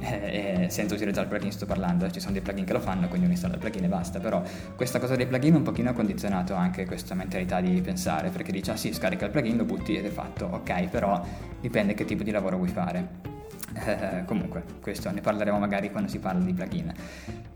eh, 0.00 0.66
senza 0.70 0.94
utilizzare 0.94 1.26
il 1.26 1.32
plugin 1.32 1.52
sto 1.52 1.66
parlando, 1.66 2.10
ci 2.10 2.20
sono 2.20 2.32
dei 2.32 2.42
plugin 2.42 2.64
che 2.64 2.72
lo 2.72 2.80
fanno, 2.80 3.06
quindi 3.08 3.24
uno 3.24 3.32
installa 3.32 3.54
il 3.54 3.60
plugin 3.60 3.84
e 3.84 3.88
basta, 3.88 4.18
però 4.18 4.42
questa 4.76 4.98
cosa 4.98 5.16
dei 5.16 5.26
plugin 5.26 5.54
un 5.54 5.62
pochino 5.62 5.90
ha 5.90 5.92
condizionato 5.92 6.54
anche 6.54 6.86
questa 6.86 7.14
mentalità 7.14 7.60
di 7.60 7.80
pensare, 7.80 8.30
perché 8.30 8.52
dice 8.52 8.72
ah 8.72 8.76
sì, 8.76 8.92
scarica 8.92 9.26
il 9.26 9.30
plugin, 9.30 9.56
lo 9.56 9.64
butti 9.64 9.96
ed 9.96 10.06
è 10.06 10.10
fatto, 10.10 10.46
ok, 10.46 10.88
però 10.88 11.22
dipende 11.60 11.94
che 11.94 12.04
tipo 12.04 12.22
di 12.22 12.30
lavoro 12.30 12.56
vuoi 12.56 12.68
fare. 12.68 13.29
Eh, 13.72 14.24
comunque, 14.26 14.62
questo 14.80 15.10
ne 15.10 15.20
parleremo 15.20 15.58
magari 15.58 15.90
quando 15.90 16.08
si 16.08 16.18
parla 16.18 16.44
di 16.44 16.52
plugin. 16.52 16.92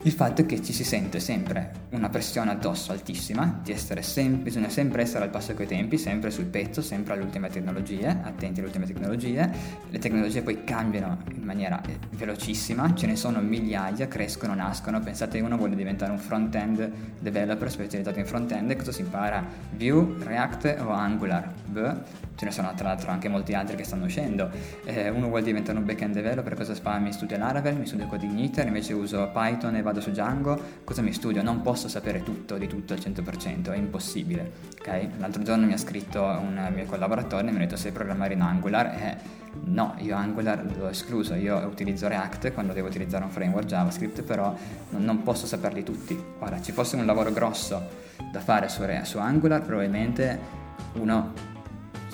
Il 0.02 0.12
fatto 0.12 0.42
è 0.42 0.46
che 0.46 0.62
ci 0.62 0.74
si 0.74 0.84
sente 0.84 1.18
sempre 1.18 1.72
una 1.92 2.10
pressione 2.10 2.50
addosso 2.50 2.92
altissima, 2.92 3.62
sem- 4.00 4.42
bisogna 4.42 4.68
sempre 4.68 5.00
essere 5.00 5.24
al 5.24 5.30
passo 5.30 5.54
coi 5.54 5.66
tempi, 5.66 5.96
sempre 5.96 6.30
sul 6.30 6.44
pezzo, 6.44 6.82
sempre 6.82 7.14
alle 7.14 7.22
ultime 7.22 7.48
tecnologie, 7.48 8.08
attenti 8.08 8.60
alle 8.60 8.68
ultime 8.68 8.84
tecnologie. 8.84 9.50
Le 9.88 9.98
tecnologie 9.98 10.42
poi 10.42 10.62
cambiano 10.62 11.18
in 11.34 11.42
maniera 11.42 11.80
eh, 11.82 11.98
velocissima, 12.10 12.94
ce 12.94 13.06
ne 13.06 13.16
sono 13.16 13.40
migliaia, 13.40 14.06
crescono, 14.06 14.54
nascono. 14.54 15.00
Pensate 15.00 15.40
uno 15.40 15.56
vuole 15.56 15.74
diventare 15.74 16.12
un 16.12 16.18
front-end 16.18 16.90
developer 17.18 17.70
specializzato 17.70 18.18
in 18.18 18.26
front-end 18.26 18.76
cosa 18.76 18.92
si 18.92 19.00
impara? 19.00 19.42
Vue, 19.70 20.16
React 20.22 20.76
o 20.80 20.90
Angular? 20.90 21.50
Beh, 21.66 21.94
ce 22.34 22.44
ne 22.44 22.50
sono 22.50 22.72
tra 22.74 22.88
l'altro 22.88 23.10
anche 23.10 23.28
molti 23.28 23.54
altri 23.54 23.76
che 23.76 23.84
stanno 23.84 24.04
uscendo. 24.04 24.50
Eh, 24.84 25.08
uno 25.08 25.28
vuole 25.28 25.42
diventare 25.42 25.78
un 25.78 25.84
backend 26.04 26.14
developer, 26.14 26.54
cosa 26.54 26.74
fa? 26.74 26.98
Mi 26.98 27.12
studio 27.12 27.38
Laravel, 27.38 27.76
mi 27.76 27.86
studio 27.86 28.06
Codeigniter, 28.06 28.66
invece 28.66 28.92
uso 28.92 29.30
Python 29.32 29.76
e 29.76 29.82
vado 29.82 30.00
su 30.00 30.10
Django. 30.10 30.60
Cosa 30.84 31.02
mi 31.02 31.12
studio? 31.12 31.42
Non 31.42 31.62
posso 31.62 31.88
sapere 31.88 32.22
tutto 32.22 32.58
di 32.58 32.66
tutto 32.66 32.92
al 32.92 32.98
100%, 32.98 33.72
è 33.72 33.76
impossibile. 33.76 34.52
Okay? 34.80 35.10
L'altro 35.18 35.42
giorno 35.42 35.66
mi 35.66 35.72
ha 35.72 35.78
scritto 35.78 36.22
un 36.22 36.70
mio 36.74 36.84
collaboratore 36.84 37.48
e 37.48 37.50
mi 37.50 37.56
ha 37.56 37.60
detto 37.60 37.76
sai 37.76 37.92
programmare 37.92 38.34
in 38.34 38.42
Angular 38.42 38.86
e 38.86 39.16
no, 39.64 39.94
io 39.98 40.14
Angular 40.16 40.64
l'ho 40.76 40.88
escluso, 40.88 41.34
io 41.34 41.56
utilizzo 41.58 42.08
React 42.08 42.52
quando 42.52 42.72
devo 42.72 42.88
utilizzare 42.88 43.24
un 43.24 43.30
framework 43.30 43.66
JavaScript, 43.66 44.22
però 44.22 44.54
non 44.90 45.22
posso 45.22 45.46
saperli 45.46 45.82
tutti. 45.82 46.20
Ora, 46.40 46.60
ci 46.60 46.72
fosse 46.72 46.96
un 46.96 47.06
lavoro 47.06 47.32
grosso 47.32 48.02
da 48.30 48.40
fare 48.40 48.68
su, 48.68 48.82
su 49.04 49.18
Angular, 49.18 49.62
probabilmente 49.62 50.62
uno 50.94 51.53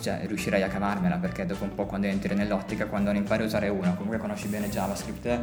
cioè, 0.00 0.22
riuscirei 0.26 0.62
a 0.62 0.68
cavarmela 0.68 1.16
perché 1.16 1.46
dopo 1.46 1.64
un 1.64 1.74
po' 1.74 1.86
quando 1.86 2.06
entri 2.06 2.34
nell'ottica, 2.34 2.86
quando 2.86 3.10
impari 3.10 3.42
a 3.42 3.46
usare 3.46 3.68
uno, 3.68 3.94
comunque 3.94 4.18
conosci 4.18 4.48
bene 4.48 4.68
JavaScript, 4.68 5.26
eh, 5.26 5.38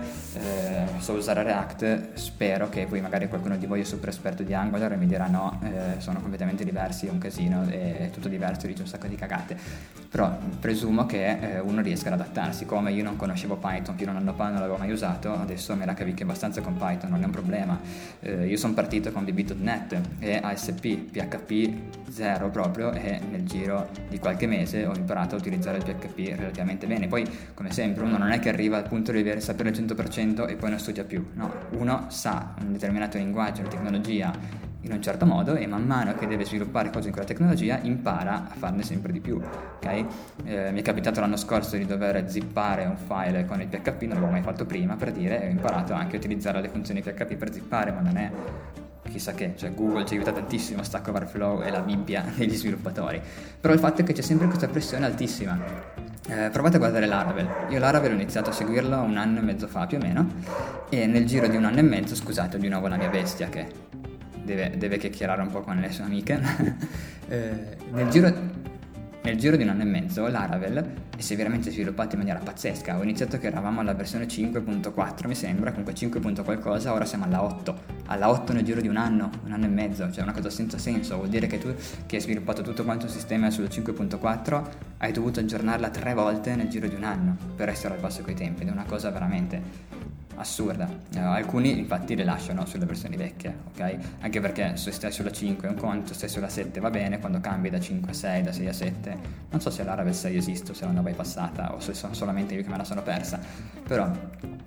so 0.97 1.13
usare 1.13 1.43
React, 1.43 2.13
spero 2.13 2.69
che 2.69 2.85
poi 2.85 3.01
magari 3.01 3.27
qualcuno 3.27 3.57
di 3.57 3.65
voi 3.65 3.81
è 3.81 3.83
super 3.83 4.09
esperto 4.09 4.43
di 4.43 4.53
Angular 4.53 4.91
e 4.93 4.97
mi 4.97 5.07
dirà 5.07 5.27
no, 5.27 5.59
eh, 5.63 5.99
sono 5.99 6.19
completamente 6.19 6.63
diversi, 6.63 7.07
è 7.07 7.09
un 7.09 7.19
casino, 7.19 7.63
è 7.67 8.09
tutto 8.11 8.27
diverso, 8.27 8.67
dice 8.67 8.81
un 8.81 8.87
sacco 8.87 9.07
di 9.07 9.15
cagate. 9.15 9.57
Però 10.09 10.35
presumo 10.59 11.05
che 11.05 11.55
eh, 11.55 11.59
uno 11.59 11.81
riesca 11.81 12.07
ad 12.11 12.19
adattarsi, 12.19 12.65
come 12.65 12.91
io 12.91 13.03
non 13.03 13.17
conoscevo 13.17 13.57
Python 13.57 13.95
fino 13.95 14.11
a 14.11 14.13
un 14.13 14.21
anno 14.21 14.33
fa, 14.33 14.49
non 14.49 14.59
l'avevo 14.59 14.77
mai 14.77 14.91
usato, 14.91 15.33
adesso 15.33 15.75
me 15.75 15.85
la 15.85 15.93
cavicchio 15.93 16.25
abbastanza 16.25 16.61
con 16.61 16.75
Python, 16.77 17.09
non 17.09 17.21
è 17.21 17.25
un 17.25 17.31
problema. 17.31 17.79
Eh, 18.19 18.47
io 18.47 18.57
sono 18.57 18.73
partito 18.73 19.11
con 19.11 19.25
VB.NET 19.25 19.99
e 20.19 20.39
ASP, 20.41 21.11
PHP 21.11 22.09
0 22.09 22.49
proprio 22.49 22.91
e 22.93 23.19
nel 23.29 23.43
giro 23.45 23.89
di 24.09 24.17
qualche 24.17 24.46
mese 24.47 24.85
ho 24.85 24.95
imparato 24.95 25.35
a 25.35 25.37
utilizzare 25.37 25.77
il 25.77 25.83
PHP 25.83 26.35
relativamente 26.35 26.87
bene. 26.87 27.07
Poi, 27.07 27.25
come 27.53 27.71
sempre, 27.71 28.03
uno 28.03 28.17
non 28.17 28.31
è 28.31 28.39
che 28.39 28.49
arriva 28.49 28.77
al 28.77 28.87
punto 28.87 29.11
di 29.11 29.19
avere 29.19 29.39
sapere 29.39 29.69
al 29.69 29.75
100% 29.75 30.47
e 30.49 30.55
poi 30.55 30.69
non 30.69 30.79
studia 30.79 31.03
più, 31.03 31.25
no, 31.33 31.53
uno 31.71 32.05
sa 32.09 32.55
un 32.61 32.71
determinato 32.71 33.17
linguaggio, 33.17 33.61
una 33.61 33.69
tecnologia 33.69 34.65
in 34.81 34.93
un 34.93 35.01
certo 35.01 35.25
modo 35.25 35.55
e 35.55 35.67
man 35.67 35.85
mano 35.85 36.15
che 36.15 36.27
deve 36.27 36.45
sviluppare 36.45 36.89
cose 36.89 37.07
in 37.07 37.11
quella 37.11 37.27
tecnologia 37.27 37.79
impara 37.81 38.47
a 38.49 38.55
farne 38.55 38.83
sempre 38.83 39.11
di 39.11 39.19
più. 39.19 39.39
Okay? 39.77 40.05
Eh, 40.45 40.71
mi 40.71 40.79
è 40.79 40.83
capitato 40.83 41.19
l'anno 41.19 41.35
scorso 41.35 41.75
di 41.75 41.85
dover 41.85 42.29
zippare 42.29 42.85
un 42.85 42.95
file 42.95 43.45
con 43.45 43.61
il 43.61 43.67
PHP, 43.67 44.01
non 44.03 44.15
l'avevo 44.15 44.31
mai 44.31 44.41
fatto 44.41 44.65
prima 44.65 44.95
per 44.95 45.11
dire, 45.11 45.45
ho 45.45 45.49
imparato 45.49 45.93
anche 45.93 46.15
a 46.15 46.19
utilizzare 46.19 46.61
le 46.61 46.69
funzioni 46.69 47.01
PHP 47.01 47.35
per 47.35 47.51
zippare, 47.51 47.91
ma 47.91 47.99
non 47.99 48.17
è 48.17 48.31
chissà 49.09 49.33
che, 49.33 49.53
cioè 49.55 49.73
Google 49.73 50.05
ci 50.05 50.13
aiuta 50.13 50.31
tantissimo, 50.31 50.83
Stack 50.83 51.07
Overflow 51.07 51.61
è 51.61 51.69
la 51.69 51.81
Bibbia 51.81 52.23
degli 52.35 52.55
sviluppatori, 52.55 53.21
però 53.59 53.73
il 53.73 53.79
fatto 53.79 54.01
è 54.01 54.03
che 54.03 54.13
c'è 54.13 54.21
sempre 54.21 54.47
questa 54.47 54.67
pressione 54.67 55.05
altissima. 55.05 55.59
Eh, 56.29 56.49
provate 56.51 56.75
a 56.75 56.79
guardare 56.79 57.05
Laravel. 57.05 57.47
Io 57.69 57.79
Laravel 57.79 58.11
ho 58.11 58.15
iniziato 58.15 58.49
a 58.49 58.53
seguirlo 58.53 59.01
un 59.01 59.15
anno 59.15 59.39
e 59.39 59.41
mezzo 59.43 59.67
fa 59.67 59.85
più 59.85 59.97
o 59.97 60.01
meno 60.01 60.27
e 60.89 61.05
nel 61.05 61.25
giro 61.25 61.47
di 61.47 61.55
un 61.55 61.63
anno 61.63 61.79
e 61.79 61.83
mezzo, 61.83 62.15
scusate 62.15 62.57
di 62.57 62.67
nuovo 62.67 62.87
la 62.87 62.97
mia 62.97 63.07
bestia 63.07 63.47
che 63.47 63.67
deve, 64.43 64.73
deve 64.77 64.97
chiacchierare 64.97 65.41
un 65.41 65.49
po' 65.49 65.61
con 65.61 65.77
le 65.77 65.91
sue 65.91 66.03
amiche, 66.03 66.39
eh, 67.29 67.77
nel 67.91 68.09
giro 68.09 68.33
nel 69.27 69.37
giro 69.37 69.57
di 69.57 69.63
un 69.63 69.69
anno 69.69 69.81
e 69.81 69.85
mezzo 69.85 70.25
Laravel 70.25 70.93
è 71.17 71.35
veramente 71.35 71.69
sviluppato 71.69 72.13
in 72.13 72.19
maniera 72.19 72.39
pazzesca. 72.39 72.97
Ho 72.97 73.03
iniziato 73.03 73.37
che 73.37 73.47
eravamo 73.47 73.81
alla 73.81 73.93
versione 73.93 74.25
5.4 74.25 75.27
mi 75.27 75.35
sembra, 75.35 75.71
comunque 75.71 75.93
5. 75.93 76.21
qualcosa, 76.43 76.93
ora 76.93 77.03
siamo 77.03 77.25
alla 77.25 77.43
8. 77.43 77.75
Alla 78.05 78.29
8 78.29 78.53
nel 78.53 78.63
giro 78.63 78.79
di 78.79 78.87
un 78.87 78.95
anno, 78.95 79.29
un 79.43 79.51
anno 79.51 79.65
e 79.65 79.67
mezzo, 79.67 80.09
cioè 80.11 80.23
una 80.23 80.31
cosa 80.31 80.49
senza 80.49 80.77
senso. 80.77 81.17
Vuol 81.17 81.27
dire 81.27 81.47
che 81.47 81.57
tu 81.57 81.75
che 82.05 82.15
hai 82.15 82.21
sviluppato 82.21 82.61
tutto 82.61 82.85
quanto 82.85 83.07
il 83.07 83.11
sistema 83.11 83.49
sullo 83.49 83.67
5.4 83.67 84.63
hai 84.99 85.11
dovuto 85.11 85.41
aggiornarla 85.41 85.89
tre 85.89 86.13
volte 86.13 86.55
nel 86.55 86.69
giro 86.69 86.87
di 86.87 86.95
un 86.95 87.03
anno 87.03 87.35
per 87.55 87.67
essere 87.67 87.95
al 87.95 87.99
passo 87.99 88.21
coi 88.21 88.33
tempi 88.33 88.61
ed 88.61 88.69
è 88.69 88.71
una 88.71 88.85
cosa 88.85 89.09
veramente 89.11 89.61
assurda. 90.37 90.87
Eh, 91.13 91.19
alcuni 91.19 91.77
infatti 91.77 92.15
le 92.15 92.23
lasciano 92.23 92.65
sulle 92.65 92.85
versioni 92.85 93.17
vecchie, 93.17 93.55
ok? 93.73 93.97
Anche 94.21 94.39
perché 94.39 94.77
se 94.77 94.91
stai 94.91 95.11
sulla 95.11 95.31
5 95.31 95.67
è 95.67 95.71
un 95.71 95.77
conto, 95.77 96.09
se 96.09 96.13
stai 96.13 96.29
sulla 96.29 96.49
7 96.49 96.79
va 96.79 96.89
bene, 96.89 97.19
quando 97.19 97.39
cambi 97.39 97.69
da 97.69 97.79
5 97.79 98.11
a 98.11 98.13
6, 98.13 98.41
da 98.43 98.51
6 98.51 98.67
a 98.67 98.73
7, 98.73 99.17
non 99.49 99.61
so 99.61 99.69
se 99.69 99.83
l'Aravel 99.83 100.13
6 100.13 100.35
esiste 100.35 100.71
o 100.71 100.73
se 100.73 100.85
mai 100.87 101.13
passata 101.13 101.73
o 101.73 101.79
se 101.79 101.93
sono 101.93 102.13
solamente 102.13 102.53
io 102.53 102.63
che 102.63 102.69
me 102.69 102.77
la 102.77 102.83
sono 102.83 103.01
persa, 103.01 103.39
però 103.83 104.09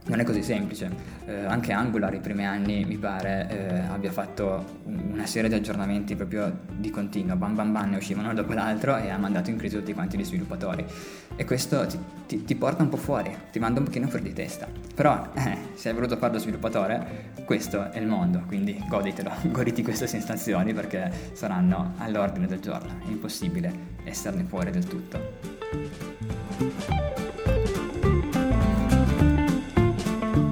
non 0.07 0.19
è 0.19 0.25
così 0.25 0.43
semplice. 0.43 0.91
Eh, 1.27 1.45
anche 1.45 1.73
Angular 1.73 2.13
i 2.15 2.21
primi 2.21 2.47
anni 2.47 2.85
mi 2.85 2.97
pare 2.97 3.49
eh, 3.49 3.79
abbia 3.93 4.11
fatto 4.11 4.81
una 4.85 5.27
serie 5.27 5.49
di 5.49 5.55
aggiornamenti 5.55 6.17
proprio 6.17 6.61
di 6.77 6.91
continuo, 6.91 7.37
bam 7.37 7.55
bam 7.55 7.73
bam 7.73 7.91
ne 7.91 7.97
uscivano 7.97 8.29
uno 8.29 8.37
dopo 8.41 8.53
l'altro 8.53 8.97
e 8.97 9.11
ha 9.11 9.19
mandato 9.19 9.51
in 9.51 9.57
crisi 9.57 9.77
tutti 9.77 9.93
quanti 9.93 10.19
gli 10.19 10.25
sviluppatori. 10.25 10.85
E 11.37 11.45
questo 11.45 11.87
ti, 11.87 11.99
ti, 12.27 12.45
ti 12.45 12.55
porta 12.55 12.83
un 12.83 12.89
po' 12.89 12.97
fuori, 12.97 13.35
ti 13.51 13.59
manda 13.59 13.79
un 13.79 13.87
pochino 13.87 14.09
fuori 14.09 14.25
di 14.25 14.33
testa. 14.33 14.67
Però 14.95 15.31
eh, 15.35 15.60
se 15.75 15.89
hai 15.89 15.95
voluto 15.95 16.17
fare 16.17 16.33
lo 16.33 16.39
sviluppatore, 16.39 17.33
questo 17.45 17.91
è 17.91 17.99
il 17.99 18.07
mondo, 18.07 18.43
quindi 18.47 18.83
goditelo, 18.89 19.31
goditi 19.51 19.83
queste 19.83 20.07
sensazioni 20.07 20.73
perché 20.73 21.11
saranno 21.33 21.95
all'ordine 21.99 22.47
del 22.47 22.61
giorno, 22.61 23.01
è 23.05 23.09
impossibile 23.09 23.73
esserne 24.05 24.45
fuori 24.45 24.71
del 24.71 24.87
tutto. 24.87 25.19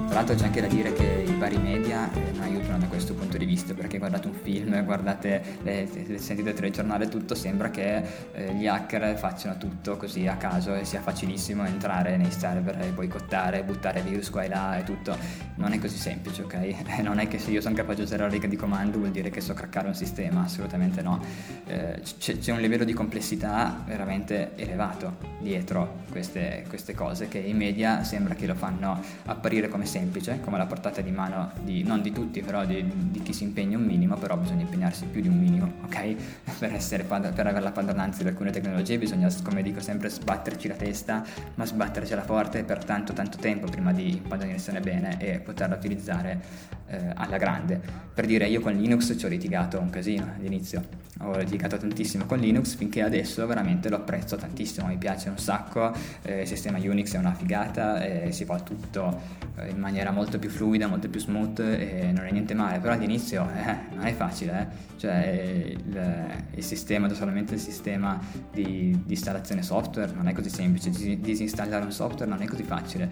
Tra 0.07 0.27
l'altro 0.27 0.35
c'è 0.35 0.45
anche 0.45 0.61
da 0.61 0.67
dire 0.67 0.93
che 0.93 1.25
i 1.27 1.37
vari 1.37 1.57
media 1.57 2.11
eh, 2.11 2.39
aiutano 2.41 2.58
questo 2.99 3.13
punto 3.13 3.37
di 3.37 3.45
vista 3.45 3.73
perché 3.73 3.97
guardate 3.97 4.27
un 4.27 4.33
film, 4.33 4.83
guardate, 4.83 5.41
le, 5.63 5.87
sentite 6.17 6.49
il 6.49 6.55
telegiornale, 6.55 7.07
tutto 7.07 7.33
sembra 7.33 7.69
che 7.69 8.03
eh, 8.33 8.53
gli 8.55 8.67
hacker 8.67 9.17
facciano 9.17 9.57
tutto 9.57 9.95
così 9.95 10.27
a 10.27 10.35
caso 10.35 10.75
e 10.75 10.83
sia 10.83 10.99
facilissimo 10.99 11.65
entrare 11.65 12.17
nei 12.17 12.29
server 12.29 12.81
e 12.81 12.89
boicottare, 12.89 13.63
buttare 13.63 14.01
virus 14.01 14.29
qua 14.29 14.43
e 14.43 14.49
là 14.49 14.77
e 14.77 14.83
tutto. 14.83 15.15
Non 15.55 15.71
è 15.71 15.79
così 15.79 15.97
semplice, 15.97 16.43
ok? 16.43 16.99
Non 17.09 17.19
è 17.19 17.27
che 17.29 17.39
se 17.39 17.51
io 17.51 17.61
sono 17.61 17.73
capace 17.73 17.99
di 17.99 18.03
usare 18.03 18.23
la 18.23 18.27
riga 18.27 18.47
di 18.47 18.57
comando 18.57 18.97
vuol 18.97 19.11
dire 19.11 19.29
che 19.29 19.39
so 19.39 19.53
craccare 19.53 19.87
un 19.87 19.95
sistema, 19.95 20.43
assolutamente 20.43 21.01
no. 21.01 21.21
Eh, 21.65 22.01
c'è, 22.17 22.37
c'è, 22.37 22.51
un 22.51 22.59
livello 22.59 22.83
di 22.83 22.93
complessità 22.93 23.81
veramente 23.85 24.51
elevato 24.55 25.15
dietro 25.39 26.01
queste, 26.11 26.65
queste 26.67 26.93
cose 26.93 27.29
che 27.29 27.37
i 27.37 27.53
media 27.53 28.03
sembra 28.03 28.35
che 28.35 28.45
lo 28.45 28.55
fanno 28.55 29.01
apparire 29.25 29.69
come 29.69 29.85
semplice, 29.85 30.41
come 30.41 30.57
la 30.57 30.65
portata 30.65 30.99
di 30.99 31.11
mano 31.11 31.51
di, 31.61 31.83
non 31.83 32.01
di 32.01 32.11
tutti, 32.11 32.41
però 32.41 32.65
di, 32.65 32.88
di 32.93 33.21
chi 33.21 33.33
si 33.33 33.43
impegna 33.43 33.77
un 33.77 33.83
minimo, 33.83 34.15
però 34.15 34.37
bisogna 34.37 34.61
impegnarsi 34.61 35.05
più 35.05 35.21
di 35.21 35.27
un 35.27 35.37
minimo, 35.37 35.71
ok? 35.83 36.15
Per, 36.59 36.73
essere, 36.73 37.03
per 37.03 37.47
avere 37.47 37.61
la 37.61 37.71
padronanza 37.71 38.21
di 38.21 38.29
alcune 38.29 38.51
tecnologie 38.51 38.97
bisogna, 38.97 39.29
come 39.43 39.61
dico 39.61 39.79
sempre, 39.79 40.09
sbatterci 40.09 40.67
la 40.67 40.75
testa, 40.75 41.23
ma 41.55 41.65
sbattercela 41.65 42.21
forte 42.21 42.63
per 42.63 42.83
tanto 42.83 43.13
tanto 43.13 43.37
tempo 43.37 43.67
prima 43.67 43.93
di 43.93 44.17
impadronirsene 44.17 44.81
bene 44.81 45.17
e 45.19 45.39
poterla 45.39 45.75
utilizzare 45.75 46.41
eh, 46.89 47.11
alla 47.15 47.37
grande. 47.37 47.81
Per 48.13 48.25
dire, 48.25 48.47
io 48.47 48.59
con 48.61 48.73
Linux 48.73 49.15
ci 49.17 49.25
ho 49.25 49.29
litigato 49.29 49.79
un 49.79 49.89
casino 49.89 50.33
all'inizio, 50.37 50.83
ho 51.21 51.37
litigato 51.37 51.77
tantissimo 51.77 52.25
con 52.25 52.39
Linux 52.39 52.75
finché 52.75 53.01
adesso 53.01 53.45
veramente 53.45 53.89
lo 53.89 53.97
apprezzo 53.97 54.37
tantissimo, 54.37 54.87
mi 54.87 54.97
piace 54.97 55.27
un 55.27 55.37
sacco, 55.37 55.93
eh, 56.21 56.41
il 56.41 56.47
sistema 56.47 56.77
Unix 56.77 57.13
è 57.13 57.17
una 57.17 57.33
figata, 57.33 58.01
eh, 58.01 58.31
si 58.31 58.45
fa 58.45 58.59
tutto 58.61 59.19
eh, 59.57 59.69
in 59.69 59.79
maniera 59.79 60.11
molto 60.11 60.39
più 60.39 60.49
fluida, 60.49 60.87
molto 60.87 61.09
più 61.09 61.19
smooth 61.19 61.59
e 61.59 62.11
non 62.15 62.25
è 62.25 62.31
niente 62.31 62.53
male, 62.53 62.79
però 62.79 62.93
all'inizio 62.93 63.49
eh, 63.53 63.95
non 63.95 64.05
è 64.05 64.13
facile, 64.13 64.61
eh. 64.61 64.97
cioè 64.97 65.73
il, 65.75 66.27
il, 66.55 66.63
sistema, 66.63 67.13
solamente 67.13 67.55
il 67.55 67.59
sistema 67.59 68.17
di, 68.51 68.97
di, 69.05 69.13
installazione 69.13 69.61
software 69.61 70.13
non 70.13 70.27
è 70.27 70.33
così 70.33 70.49
semplice, 70.49 70.89
disinstallare 71.19 71.83
un 71.83 71.91
software 71.91 72.31
non 72.31 72.41
è 72.41 72.45
così 72.45 72.63
facile, 72.63 73.11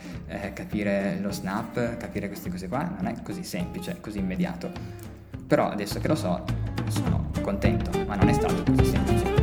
capire 0.53 1.19
lo 1.19 1.31
snap, 1.31 1.97
capire 1.97 2.27
queste 2.27 2.49
cose 2.49 2.69
qua 2.69 2.83
non 2.83 3.07
è 3.07 3.21
così 3.21 3.43
semplice, 3.43 3.66
così 4.01 4.19
immediato. 4.19 4.71
Però 5.45 5.69
adesso 5.69 5.99
che 5.99 6.07
lo 6.07 6.15
so 6.15 6.43
sono 6.87 7.29
contento, 7.41 7.91
ma 8.05 8.15
non 8.15 8.29
è 8.29 8.33
stato 8.33 8.63
così 8.63 8.85
semplice. 8.85 9.37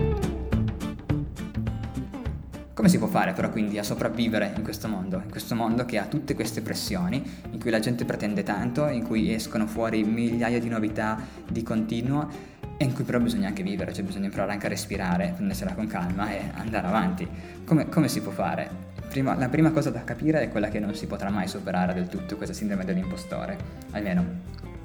Come 2.75 2.89
si 2.89 2.99
può 2.99 3.07
fare 3.07 3.33
però 3.33 3.51
quindi 3.51 3.79
a 3.79 3.83
sopravvivere 3.83 4.53
in 4.57 4.63
questo 4.63 4.89
mondo? 4.89 5.21
In 5.25 5.31
questo 5.31 5.55
mondo 5.55 5.85
che 5.85 5.97
ha 5.97 6.05
tutte 6.05 6.35
queste 6.35 6.61
pressioni, 6.61 7.23
in 7.51 7.59
cui 7.59 7.71
la 7.71 7.79
gente 7.79 8.05
pretende 8.05 8.43
tanto, 8.43 8.89
in 8.89 9.05
cui 9.05 9.33
escono 9.33 9.67
fuori 9.67 10.03
migliaia 10.05 10.59
di 10.59 10.69
novità 10.69 11.19
di 11.49 11.63
continuo 11.63 12.29
e 12.77 12.85
in 12.85 12.93
cui 12.93 13.05
però 13.05 13.21
bisogna 13.21 13.49
anche 13.49 13.63
vivere, 13.63 13.93
cioè 13.93 14.05
bisogna 14.05 14.27
imparare 14.27 14.53
anche 14.53 14.67
a 14.67 14.69
respirare, 14.69 15.33
prendersela 15.35 15.73
con 15.73 15.87
calma 15.87 16.31
e 16.31 16.51
andare 16.55 16.87
avanti. 16.87 17.27
Come, 17.65 17.89
come 17.89 18.09
si 18.09 18.21
può 18.21 18.33
fare? 18.33 18.94
Prima, 19.09 19.37
la 19.37 19.49
prima 19.49 19.71
cosa 19.71 19.91
da 19.91 20.03
capire 20.03 20.41
è 20.41 20.49
quella 20.49 20.69
che 20.69 20.81
non 20.81 20.95
si 20.95 21.07
potrà 21.07 21.31
mai 21.31 21.47
superare 21.47 21.95
del 21.95 22.09
tutto 22.09 22.37
questa 22.37 22.55
sindrome 22.55 22.85
dell'impostore, 22.85 23.57
almeno 23.93 24.25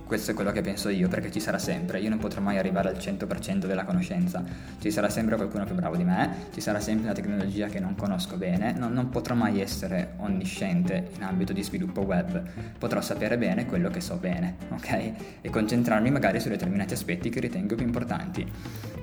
questo 0.09 0.31
è 0.31 0.33
quello 0.33 0.51
che 0.51 0.61
penso 0.61 0.89
io, 0.89 1.07
perché 1.07 1.29
ci 1.29 1.39
sarà 1.39 1.59
sempre, 1.59 1.99
io 1.99 2.09
non 2.09 2.17
potrò 2.17 2.41
mai 2.41 2.57
arrivare 2.57 2.89
al 2.89 2.95
100% 2.95 3.67
della 3.67 3.83
conoscenza, 3.83 4.43
ci 4.79 4.89
sarà 4.89 5.07
sempre 5.07 5.35
qualcuno 5.35 5.65
più 5.65 5.75
bravo 5.75 5.95
di 5.95 6.03
me, 6.03 6.47
ci 6.51 6.61
sarà 6.61 6.79
sempre 6.79 7.05
una 7.05 7.13
tecnologia 7.13 7.67
che 7.67 7.79
non 7.79 7.93
conosco 7.93 8.35
bene, 8.35 8.73
non, 8.73 8.91
non 8.91 9.09
potrò 9.09 9.35
mai 9.35 9.61
essere 9.61 10.13
onnisciente 10.17 11.11
in 11.15 11.21
ambito 11.21 11.53
di 11.53 11.61
sviluppo 11.61 12.01
web, 12.01 12.41
potrò 12.79 13.01
sapere 13.01 13.37
bene 13.37 13.67
quello 13.67 13.91
che 13.91 14.01
so 14.01 14.15
bene, 14.15 14.55
ok? 14.69 15.11
E 15.41 15.49
concentrarmi 15.51 16.09
magari 16.09 16.39
su 16.39 16.49
determinati 16.49 16.95
aspetti 16.95 17.29
che 17.29 17.39
ritengo 17.39 17.75
più 17.75 17.85
importanti. 17.85 18.51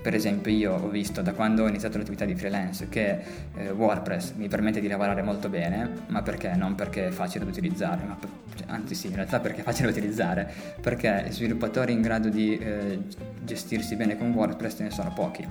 Per 0.06 0.14
esempio 0.14 0.52
io 0.52 0.72
ho 0.72 0.88
visto 0.88 1.22
da 1.22 1.34
quando 1.34 1.64
ho 1.64 1.68
iniziato 1.68 1.98
l'attività 1.98 2.25
di 2.25 2.36
freelance 2.36 2.88
che 2.88 3.18
eh, 3.56 3.70
WordPress 3.70 4.34
mi 4.34 4.46
permette 4.46 4.80
di 4.80 4.86
lavorare 4.86 5.22
molto 5.22 5.48
bene, 5.48 6.04
ma 6.08 6.22
perché? 6.22 6.54
Non 6.54 6.75
perché 6.75 7.08
è 7.08 7.10
facile 7.10 7.44
da 7.44 7.50
utilizzare, 7.50 8.04
ma 8.04 8.14
per, 8.14 8.28
cioè, 8.54 8.66
anzi 8.68 8.94
sì, 8.94 9.08
in 9.08 9.16
realtà 9.16 9.40
perché 9.40 9.62
è 9.62 9.64
facile 9.64 9.90
da 9.90 9.98
utilizzare, 9.98 10.52
perché 10.96 11.30
sviluppatori 11.30 11.92
in 11.92 12.00
grado 12.00 12.30
di 12.30 12.56
eh, 12.56 12.98
gestirsi 13.42 13.96
bene 13.96 14.16
con 14.16 14.32
WordPress 14.32 14.78
ne 14.80 14.90
sono 14.90 15.12
pochi. 15.12 15.46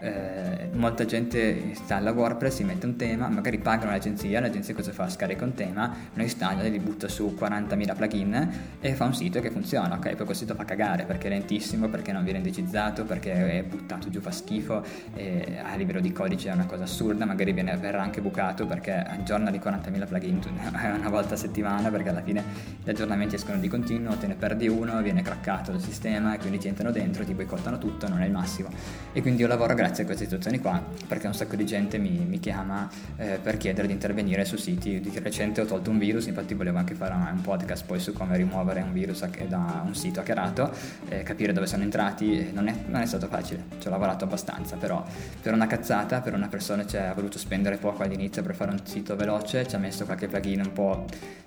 Eh, 0.00 0.68
molta 0.72 1.04
gente 1.04 1.40
installa 1.40 2.12
WordPress, 2.12 2.56
si 2.56 2.64
mette 2.64 2.86
un 2.86 2.96
tema, 2.96 3.28
magari 3.28 3.58
pagano 3.58 3.90
l'agenzia, 3.90 4.40
l'agenzia 4.40 4.74
cosa 4.74 4.92
fa? 4.92 5.08
Scarica 5.08 5.44
un 5.44 5.54
tema, 5.54 5.92
lo 6.14 6.22
installa, 6.22 6.62
li 6.62 6.78
butta 6.78 7.08
su 7.08 7.36
40.000 7.38 7.96
plugin 7.96 8.50
e 8.80 8.94
fa 8.94 9.04
un 9.04 9.14
sito 9.14 9.40
che 9.40 9.50
funziona, 9.50 9.96
ok? 9.96 10.14
Poi 10.14 10.24
quel 10.24 10.36
sito 10.36 10.54
fa 10.54 10.64
cagare 10.64 11.04
perché 11.04 11.26
è 11.26 11.30
lentissimo, 11.30 11.88
perché 11.88 12.12
non 12.12 12.22
viene 12.22 12.38
indicizzato, 12.38 13.04
perché 13.04 13.58
è 13.58 13.62
buttato 13.64 14.08
giù, 14.08 14.20
fa 14.20 14.30
schifo, 14.30 14.76
a 14.76 15.74
livello 15.74 16.00
di 16.00 16.12
codice 16.12 16.50
è 16.50 16.52
una 16.52 16.66
cosa 16.66 16.84
assurda, 16.84 17.24
magari 17.24 17.52
viene, 17.52 17.76
verrà 17.76 18.02
anche 18.02 18.20
bucato 18.20 18.66
perché 18.66 18.92
aggiorna 18.92 19.50
di 19.50 19.58
40.000 19.58 20.06
plugin 20.06 20.38
una 20.98 21.08
volta 21.08 21.34
a 21.34 21.36
settimana 21.36 21.90
perché 21.90 22.10
alla 22.10 22.22
fine 22.22 22.44
gli 22.84 22.88
aggiornamenti 22.88 23.34
escono 23.34 23.58
di 23.58 23.68
continuo, 23.68 24.16
te 24.16 24.28
ne 24.28 24.34
perdi 24.34 24.68
uno, 24.68 25.02
viene 25.02 25.22
craccato 25.22 25.72
il 25.72 25.80
sistema 25.80 26.34
e 26.34 26.38
quindi 26.38 26.58
ti 26.58 26.68
entrano 26.68 26.92
dentro, 26.92 27.24
ti 27.24 27.34
boicottano 27.34 27.78
tutto, 27.78 28.08
non 28.08 28.22
è 28.22 28.26
il 28.26 28.32
massimo. 28.32 28.68
E 29.12 29.20
quindi 29.22 29.42
io 29.42 29.48
lavoro 29.48 29.74
grazie 29.74 29.87
a 29.88 30.04
queste 30.04 30.24
situazioni 30.24 30.58
qua 30.58 30.82
perché 31.06 31.26
un 31.26 31.34
sacco 31.34 31.56
di 31.56 31.66
gente 31.66 31.98
mi, 31.98 32.24
mi 32.26 32.38
chiama 32.38 32.88
eh, 33.16 33.38
per 33.42 33.56
chiedere 33.56 33.86
di 33.86 33.92
intervenire 33.92 34.44
su 34.44 34.56
siti. 34.56 35.00
Di 35.00 35.12
recente 35.18 35.60
ho 35.60 35.64
tolto 35.64 35.90
un 35.90 35.98
virus, 35.98 36.26
infatti 36.26 36.54
volevo 36.54 36.78
anche 36.78 36.94
fare 36.94 37.14
un 37.14 37.40
podcast 37.40 37.84
poi 37.86 37.98
su 37.98 38.12
come 38.12 38.36
rimuovere 38.36 38.80
un 38.80 38.92
virus 38.92 39.24
da 39.46 39.82
un 39.84 39.94
sito 39.94 40.20
hackerato, 40.20 40.72
eh, 41.08 41.22
capire 41.22 41.52
dove 41.52 41.66
sono 41.66 41.82
entrati, 41.82 42.50
non 42.52 42.68
è, 42.68 42.74
non 42.86 43.00
è, 43.00 43.06
stato 43.06 43.26
facile, 43.26 43.64
ci 43.78 43.86
ho 43.86 43.90
lavorato 43.90 44.24
abbastanza, 44.24 44.76
però 44.76 45.04
per 45.40 45.52
una 45.52 45.66
cazzata, 45.66 46.20
per 46.20 46.34
una 46.34 46.48
persona 46.48 46.82
che 46.82 46.88
cioè, 46.90 47.02
ha 47.02 47.14
voluto 47.14 47.38
spendere 47.38 47.76
poco 47.76 48.02
all'inizio 48.02 48.42
per 48.42 48.54
fare 48.54 48.70
un 48.70 48.80
sito 48.84 49.16
veloce, 49.16 49.66
ci 49.66 49.74
ha 49.74 49.78
messo 49.78 50.04
qualche 50.04 50.28
plugin 50.28 50.60
un 50.60 50.72
po' 50.72 51.04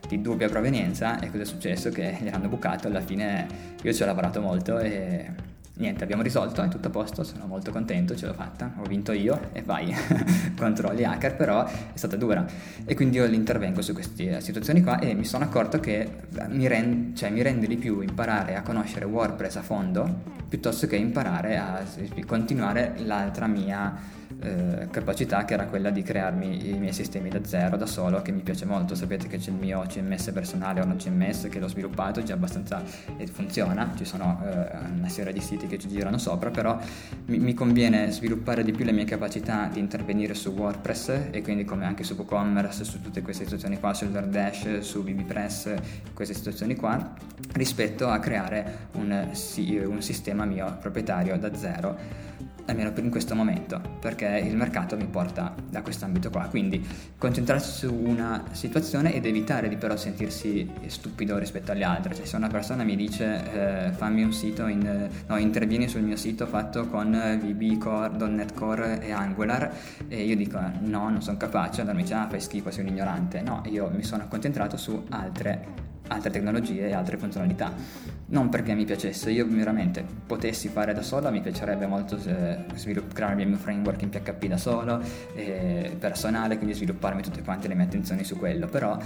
di 0.07 0.21
dubbia 0.21 0.49
provenienza 0.49 1.19
e 1.19 1.29
cosa 1.29 1.43
è 1.43 1.45
successo? 1.45 1.89
Che 1.89 2.17
gliel'hanno 2.21 2.49
bucato, 2.49 2.87
alla 2.87 3.01
fine 3.01 3.47
io 3.81 3.93
ci 3.93 4.03
ho 4.03 4.05
lavorato 4.05 4.41
molto 4.41 4.79
e 4.79 5.49
niente, 5.75 6.03
abbiamo 6.03 6.21
risolto, 6.21 6.61
è 6.61 6.67
tutto 6.67 6.87
a 6.87 6.91
posto, 6.91 7.23
sono 7.23 7.45
molto 7.45 7.71
contento, 7.71 8.15
ce 8.15 8.27
l'ho 8.27 8.33
fatta, 8.33 8.73
ho 8.77 8.83
vinto 8.83 9.11
io 9.11 9.49
e 9.53 9.61
vai 9.61 9.93
contro 10.57 10.93
gli 10.93 11.03
hacker, 11.03 11.35
però 11.35 11.65
è 11.65 11.71
stata 11.93 12.15
dura. 12.15 12.45
E 12.85 12.95
quindi 12.95 13.17
io 13.17 13.25
intervengo 13.25 13.81
su 13.81 13.93
queste 13.93 14.41
situazioni 14.41 14.81
qua 14.81 14.99
e 14.99 15.13
mi 15.13 15.25
sono 15.25 15.43
accorto 15.43 15.79
che 15.79 16.09
mi, 16.49 16.67
rend, 16.67 17.15
cioè, 17.15 17.29
mi 17.29 17.41
rende 17.41 17.67
di 17.67 17.77
più 17.77 18.01
imparare 18.01 18.55
a 18.55 18.61
conoscere 18.61 19.05
WordPress 19.05 19.55
a 19.57 19.61
fondo 19.61 20.39
piuttosto 20.51 20.85
che 20.85 20.97
imparare 20.97 21.57
a 21.57 21.81
continuare 22.25 22.95
l'altra 22.97 23.47
mia 23.47 24.19
eh, 24.43 24.87
capacità 24.89 25.45
che 25.45 25.53
era 25.53 25.65
quella 25.65 25.91
di 25.91 26.01
crearmi 26.01 26.69
i 26.69 26.77
miei 26.79 26.93
sistemi 26.93 27.29
da 27.29 27.39
zero, 27.43 27.77
da 27.77 27.85
solo, 27.85 28.21
che 28.21 28.31
mi 28.31 28.41
piace 28.41 28.65
molto. 28.65 28.95
Sapete 28.95 29.27
che 29.27 29.37
c'è 29.37 29.51
il 29.51 29.55
mio 29.55 29.83
CMS 29.87 30.31
personale, 30.33 30.81
Ono 30.81 30.95
CMS, 30.95 31.47
che 31.49 31.59
l'ho 31.59 31.67
sviluppato 31.67 32.23
già 32.23 32.33
abbastanza 32.33 32.83
e 33.17 33.27
funziona, 33.27 33.93
ci 33.95 34.03
sono 34.03 34.41
eh, 34.43 34.77
una 34.97 35.09
serie 35.09 35.31
di 35.31 35.39
siti 35.41 35.60
che 35.67 35.77
ci 35.77 35.87
girano 35.87 36.17
sopra, 36.17 36.49
però 36.49 36.77
mi, 37.25 37.37
mi, 37.39 37.53
conviene 37.53 38.11
sviluppare 38.11 38.63
di 38.63 38.71
più 38.71 38.85
le 38.85 38.91
mie 38.91 39.05
capacità 39.05 39.69
di 39.71 39.79
intervenire 39.79 40.33
su 40.33 40.49
WordPress 40.49 41.29
e 41.31 41.41
quindi 41.41 41.65
come 41.65 41.85
anche 41.85 42.03
su 42.03 42.13
WooCommerce, 42.15 42.83
su 42.83 43.01
tutte 43.01 43.21
queste 43.21 43.43
situazioni 43.43 43.79
qua, 43.79 43.93
su 43.93 44.09
Dash, 44.09 44.79
su 44.79 45.03
BBPress, 45.03 45.73
queste 46.13 46.33
situazioni 46.33 46.75
qua, 46.75 47.13
rispetto 47.53 48.07
a 48.07 48.19
creare 48.19 48.87
un, 48.93 49.29
un 49.85 50.01
sistema 50.01 50.45
mio 50.45 50.77
proprietario 50.79 51.37
da 51.37 51.55
zero 51.55 52.29
almeno 52.65 52.91
in 52.95 53.09
questo 53.09 53.35
momento, 53.35 53.81
perché 53.99 54.41
il 54.45 54.55
mercato 54.55 54.95
mi 54.95 55.05
porta 55.05 55.53
da 55.69 55.81
questo 55.81 56.05
ambito 56.05 56.29
qua. 56.29 56.47
Quindi 56.49 56.85
concentrarsi 57.17 57.87
su 57.87 57.93
una 57.93 58.45
situazione 58.51 59.13
ed 59.13 59.25
evitare 59.25 59.69
di 59.69 59.77
però 59.77 59.95
sentirsi 59.95 60.69
stupido 60.87 61.37
rispetto 61.37 61.71
alle 61.71 61.83
altre. 61.83 62.15
Cioè, 62.15 62.25
se 62.25 62.35
una 62.35 62.47
persona 62.47 62.83
mi 62.83 62.95
dice 62.95 63.87
eh, 63.87 63.91
fammi 63.91 64.23
un 64.23 64.33
sito, 64.33 64.67
in, 64.67 65.09
no, 65.27 65.37
intervieni 65.37 65.87
sul 65.87 66.01
mio 66.01 66.15
sito 66.15 66.45
fatto 66.45 66.87
con 66.87 67.11
VB 67.11 67.77
Core, 67.77 68.27
.NET 68.27 68.53
Core 68.53 69.01
e 69.01 69.11
Angular, 69.11 69.73
e 70.07 70.23
io 70.23 70.35
dico 70.35 70.59
no, 70.59 71.09
non 71.09 71.21
sono 71.21 71.37
capace, 71.37 71.81
allora 71.81 71.95
mi 71.95 72.03
dice 72.03 72.13
ah, 72.13 72.27
fai 72.27 72.41
schifo, 72.41 72.71
sei 72.71 72.83
un 72.83 72.89
ignorante. 72.91 73.41
No, 73.41 73.63
io 73.67 73.89
mi 73.89 74.03
sono 74.03 74.27
concentrato 74.27 74.77
su 74.77 75.05
altre 75.09 75.89
altre 76.11 76.29
tecnologie 76.29 76.87
e 76.89 76.93
altre 76.93 77.17
funzionalità. 77.17 77.73
Non 78.31 78.47
perché 78.47 78.73
mi 78.73 78.85
piacesse, 78.85 79.29
io 79.29 79.45
veramente 79.45 80.05
potessi 80.25 80.69
fare 80.69 80.93
da 80.93 81.01
solo, 81.01 81.29
mi 81.31 81.41
piacerebbe 81.41 81.85
molto 81.85 82.17
eh, 82.25 82.59
svilupp- 82.75 83.11
crearmi 83.13 83.41
il 83.41 83.49
mio 83.49 83.57
framework 83.57 84.01
in 84.03 84.09
PHP 84.09 84.45
da 84.45 84.55
solo, 84.55 85.01
eh, 85.35 85.93
personale, 85.99 86.55
quindi 86.55 86.73
svilupparmi 86.73 87.21
tutte 87.21 87.41
quante 87.41 87.67
le 87.67 87.75
mie 87.75 87.83
attenzioni 87.83 88.23
su 88.23 88.37
quello, 88.37 88.67
però 88.67 88.97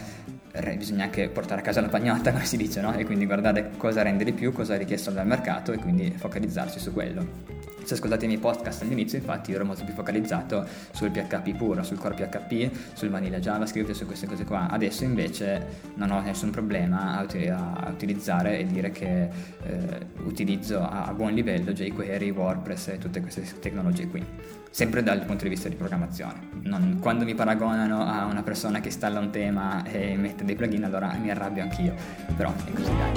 eh, 0.52 0.76
bisogna 0.78 1.06
anche 1.06 1.28
portare 1.30 1.62
a 1.62 1.64
casa 1.64 1.82
la 1.82 1.88
pagnotta, 1.88 2.30
come 2.34 2.46
si 2.46 2.56
dice, 2.56 2.82
no? 2.82 2.94
E 2.94 3.04
quindi 3.04 3.26
guardare 3.26 3.72
cosa 3.78 4.04
rende 4.04 4.26
di 4.26 4.32
più, 4.32 4.52
cosa 4.52 4.76
è 4.76 4.78
richiesto 4.78 5.10
dal 5.10 5.26
mercato 5.26 5.72
e 5.72 5.78
quindi 5.78 6.14
focalizzarsi 6.16 6.78
su 6.78 6.94
quello. 6.94 7.64
Se 7.86 7.94
ascoltate 7.94 8.26
i 8.26 8.28
miei 8.28 8.40
podcast 8.40 8.82
all'inizio, 8.82 9.20
infatti, 9.20 9.54
ero 9.54 9.64
molto 9.64 9.84
più 9.84 9.94
focalizzato 9.94 10.66
sul 10.92 11.12
PHP 11.12 11.56
puro, 11.56 11.84
sul 11.84 12.00
core 12.00 12.16
PHP, 12.16 12.72
sul 12.94 13.10
vanilla 13.10 13.38
JavaScript 13.38 13.90
e 13.90 13.94
su 13.94 14.08
queste 14.08 14.26
cose 14.26 14.44
qua. 14.44 14.68
Adesso 14.72 15.04
invece 15.04 15.92
non 15.94 16.10
ho 16.10 16.20
nessun 16.20 16.50
problema 16.50 17.20
a, 17.20 17.20
a 17.20 17.90
utilizzare 17.92 18.58
e 18.58 18.66
dire 18.66 18.90
che 18.90 19.15
eh, 19.16 20.06
utilizzo 20.24 20.82
a, 20.82 21.06
a, 21.06 21.14
buon 21.14 21.34
livello 21.34 21.72
jQuery, 21.72 22.30
WordPress 22.30 22.90
e 22.90 22.98
tutte 22.98 23.22
queste 23.22 23.44
tecnologie 23.60 24.08
qui. 24.08 24.24
Sempre 24.70 25.04
dal 25.04 25.24
punto 25.26 25.44
di 25.44 25.50
vista 25.50 25.70
di 25.70 25.76
programmazione. 25.76 26.50
Non, 26.64 26.98
quando 27.00 27.24
mi 27.24 27.34
paragonano 27.34 28.06
a 28.06 28.26
una 28.26 28.44
persona 28.44 28.82
che 28.82 28.88
installa 28.88 29.20
un 29.20 29.30
tema 29.30 29.86
e 29.86 30.16
mette 30.18 30.44
dei 30.44 30.56
plugin, 30.56 30.84
allora 30.84 31.14
mi 31.14 31.30
arrabbio 31.30 31.64
anch'io. 31.64 31.94
Però 32.36 32.54
è 32.54 32.72
così, 32.72 32.92
dai. 32.98 33.12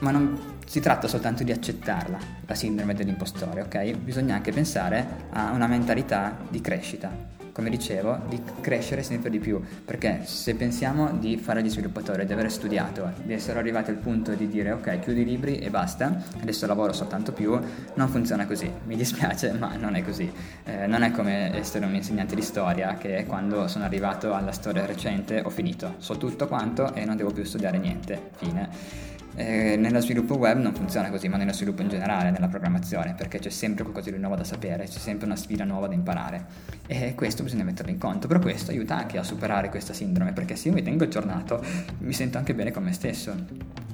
Ma 0.00 0.10
non 0.12 0.56
si 0.64 0.80
tratta 0.80 1.08
soltanto 1.08 1.42
di 1.42 1.50
accettarla, 1.50 2.18
la 2.46 2.54
sindrome 2.54 2.94
dell'impostore, 2.94 3.62
ok? 3.62 3.96
Bisogna 3.96 4.34
anche 4.34 4.52
pensare 4.52 5.26
a 5.30 5.50
una 5.50 5.66
mentalità 5.66 6.36
di 6.48 6.60
crescita, 6.60 7.10
come 7.58 7.70
dicevo, 7.70 8.20
di 8.28 8.40
crescere 8.60 9.02
sempre 9.02 9.30
di 9.30 9.40
più, 9.40 9.60
perché 9.84 10.20
se 10.22 10.54
pensiamo 10.54 11.10
di 11.10 11.36
fare 11.38 11.60
gli 11.60 11.68
sviluppatori, 11.68 12.24
di 12.24 12.32
aver 12.32 12.52
studiato, 12.52 13.14
di 13.24 13.32
essere 13.32 13.58
arrivati 13.58 13.90
al 13.90 13.96
punto 13.96 14.32
di 14.34 14.46
dire 14.46 14.70
ok, 14.70 15.00
chiudi 15.00 15.22
i 15.22 15.24
libri 15.24 15.58
e 15.58 15.68
basta, 15.68 16.22
adesso 16.40 16.68
lavoro 16.68 16.92
soltanto 16.92 17.32
più, 17.32 17.58
non 17.94 18.08
funziona 18.10 18.46
così, 18.46 18.70
mi 18.84 18.94
dispiace, 18.94 19.50
ma 19.58 19.74
non 19.74 19.96
è 19.96 20.04
così. 20.04 20.32
Eh, 20.62 20.86
non 20.86 21.02
è 21.02 21.10
come 21.10 21.52
essere 21.56 21.84
un 21.84 21.96
insegnante 21.96 22.36
di 22.36 22.42
storia 22.42 22.94
che 22.94 23.24
quando 23.26 23.66
sono 23.66 23.82
arrivato 23.82 24.34
alla 24.34 24.52
storia 24.52 24.86
recente 24.86 25.40
ho 25.44 25.50
finito, 25.50 25.94
so 25.98 26.16
tutto 26.16 26.46
quanto 26.46 26.94
e 26.94 27.04
non 27.04 27.16
devo 27.16 27.32
più 27.32 27.42
studiare 27.42 27.78
niente, 27.78 28.30
fine. 28.36 29.16
Eh, 29.40 29.76
nello 29.76 30.00
sviluppo 30.00 30.36
web 30.36 30.58
non 30.58 30.74
funziona 30.74 31.10
così, 31.10 31.28
ma 31.28 31.36
nello 31.36 31.52
sviluppo 31.52 31.80
in 31.80 31.88
generale, 31.88 32.32
nella 32.32 32.48
programmazione, 32.48 33.14
perché 33.14 33.38
c'è 33.38 33.50
sempre 33.50 33.84
qualcosa 33.84 34.10
di 34.10 34.18
nuovo 34.18 34.34
da 34.34 34.42
sapere, 34.42 34.86
c'è 34.86 34.98
sempre 34.98 35.26
una 35.26 35.36
sfida 35.36 35.62
nuova 35.62 35.86
da 35.86 35.94
imparare. 35.94 36.44
E 36.88 37.14
questo 37.14 37.44
bisogna 37.44 37.62
metterlo 37.62 37.92
in 37.92 37.98
conto, 37.98 38.26
però 38.26 38.40
questo 38.40 38.72
aiuta 38.72 38.96
anche 38.96 39.16
a 39.16 39.22
superare 39.22 39.68
questa 39.68 39.92
sindrome, 39.92 40.32
perché 40.32 40.56
se 40.56 40.68
io 40.68 40.74
mi 40.74 40.82
tengo 40.82 41.04
aggiornato, 41.04 41.64
mi 41.98 42.12
sento 42.12 42.36
anche 42.36 42.52
bene 42.52 42.72
con 42.72 42.82
me 42.82 42.92
stesso. 42.92 43.32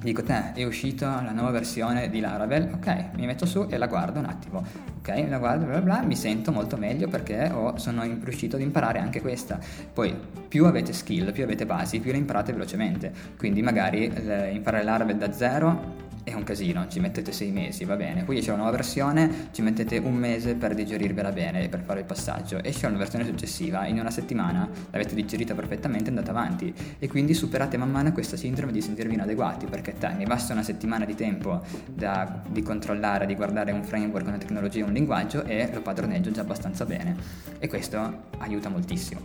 Dico, 0.05 0.21
te, 0.21 0.53
è 0.53 0.63
uscita 0.63 1.23
la 1.23 1.31
nuova 1.31 1.49
versione 1.49 2.11
di 2.11 2.19
Laravel, 2.19 2.73
ok, 2.75 3.15
mi 3.15 3.25
metto 3.25 3.47
su 3.47 3.65
e 3.67 3.75
la 3.79 3.87
guardo 3.87 4.19
un 4.19 4.25
attimo, 4.25 4.63
ok, 4.99 5.25
la 5.27 5.39
guardo, 5.39 5.65
bla 5.65 5.81
bla 5.81 6.03
mi 6.03 6.15
sento 6.15 6.51
molto 6.51 6.77
meglio 6.77 7.07
perché 7.07 7.49
ho, 7.51 7.75
sono 7.79 8.03
riuscito 8.03 8.55
ad 8.55 8.61
imparare 8.61 8.99
anche 8.99 9.19
questa. 9.19 9.57
Poi, 9.91 10.15
più 10.47 10.65
avete 10.65 10.93
skill, 10.93 11.31
più 11.31 11.43
avete 11.43 11.65
basi, 11.65 11.99
più 11.99 12.11
le 12.11 12.19
imparate 12.19 12.53
velocemente, 12.53 13.11
quindi 13.35 13.63
magari 13.63 14.05
eh, 14.05 14.51
imparare 14.53 14.83
Laravel 14.83 15.17
da 15.17 15.31
zero 15.33 16.04
è 16.25 16.33
un 16.33 16.43
casino, 16.43 16.87
ci 16.87 16.99
mettete 16.99 17.31
sei 17.31 17.51
mesi, 17.51 17.85
va 17.85 17.95
bene. 17.95 18.23
Poi 18.23 18.39
c'è 18.41 18.47
una 18.47 18.63
nuova 18.63 18.71
versione, 18.71 19.49
ci 19.51 19.61
mettete 19.61 19.99
un 19.99 20.15
mese 20.15 20.55
per 20.55 20.73
digerirvela 20.73 21.31
bene, 21.31 21.69
per 21.69 21.81
fare 21.81 21.99
il 21.99 22.05
passaggio. 22.05 22.63
Esce 22.63 22.87
una 22.87 22.97
versione 22.97 23.25
successiva, 23.25 23.85
in 23.85 23.99
una 23.99 24.09
settimana 24.09 24.67
l'avete 24.89 25.13
digerita 25.13 25.53
perfettamente 25.53 26.05
e 26.05 26.09
andate 26.09 26.31
avanti. 26.31 26.73
E 26.97 27.07
quindi 27.07 27.35
superate 27.35 27.77
man 27.77 27.91
mano 27.91 28.11
questa 28.11 28.37
sindrome 28.37 28.71
di 28.71 28.81
sentirvi 28.81 29.13
inadeguati, 29.13 29.67
perché 29.67 29.93
te, 29.93 30.13
mi 30.17 30.25
basta 30.25 30.53
una 30.53 30.63
settimana 30.63 31.05
di 31.05 31.13
tempo 31.13 31.61
da, 31.85 32.41
di 32.49 32.63
controllare, 32.63 33.27
di 33.27 33.35
guardare 33.35 33.71
un 33.71 33.83
framework, 33.83 34.25
una 34.25 34.37
tecnologia, 34.37 34.83
un 34.83 34.93
linguaggio 34.93 35.43
e 35.43 35.69
lo 35.71 35.81
padroneggio 35.81 36.31
già 36.31 36.41
abbastanza 36.41 36.85
bene. 36.85 37.15
E 37.59 37.67
questo 37.67 38.23
aiuta 38.39 38.69
moltissimo. 38.69 39.21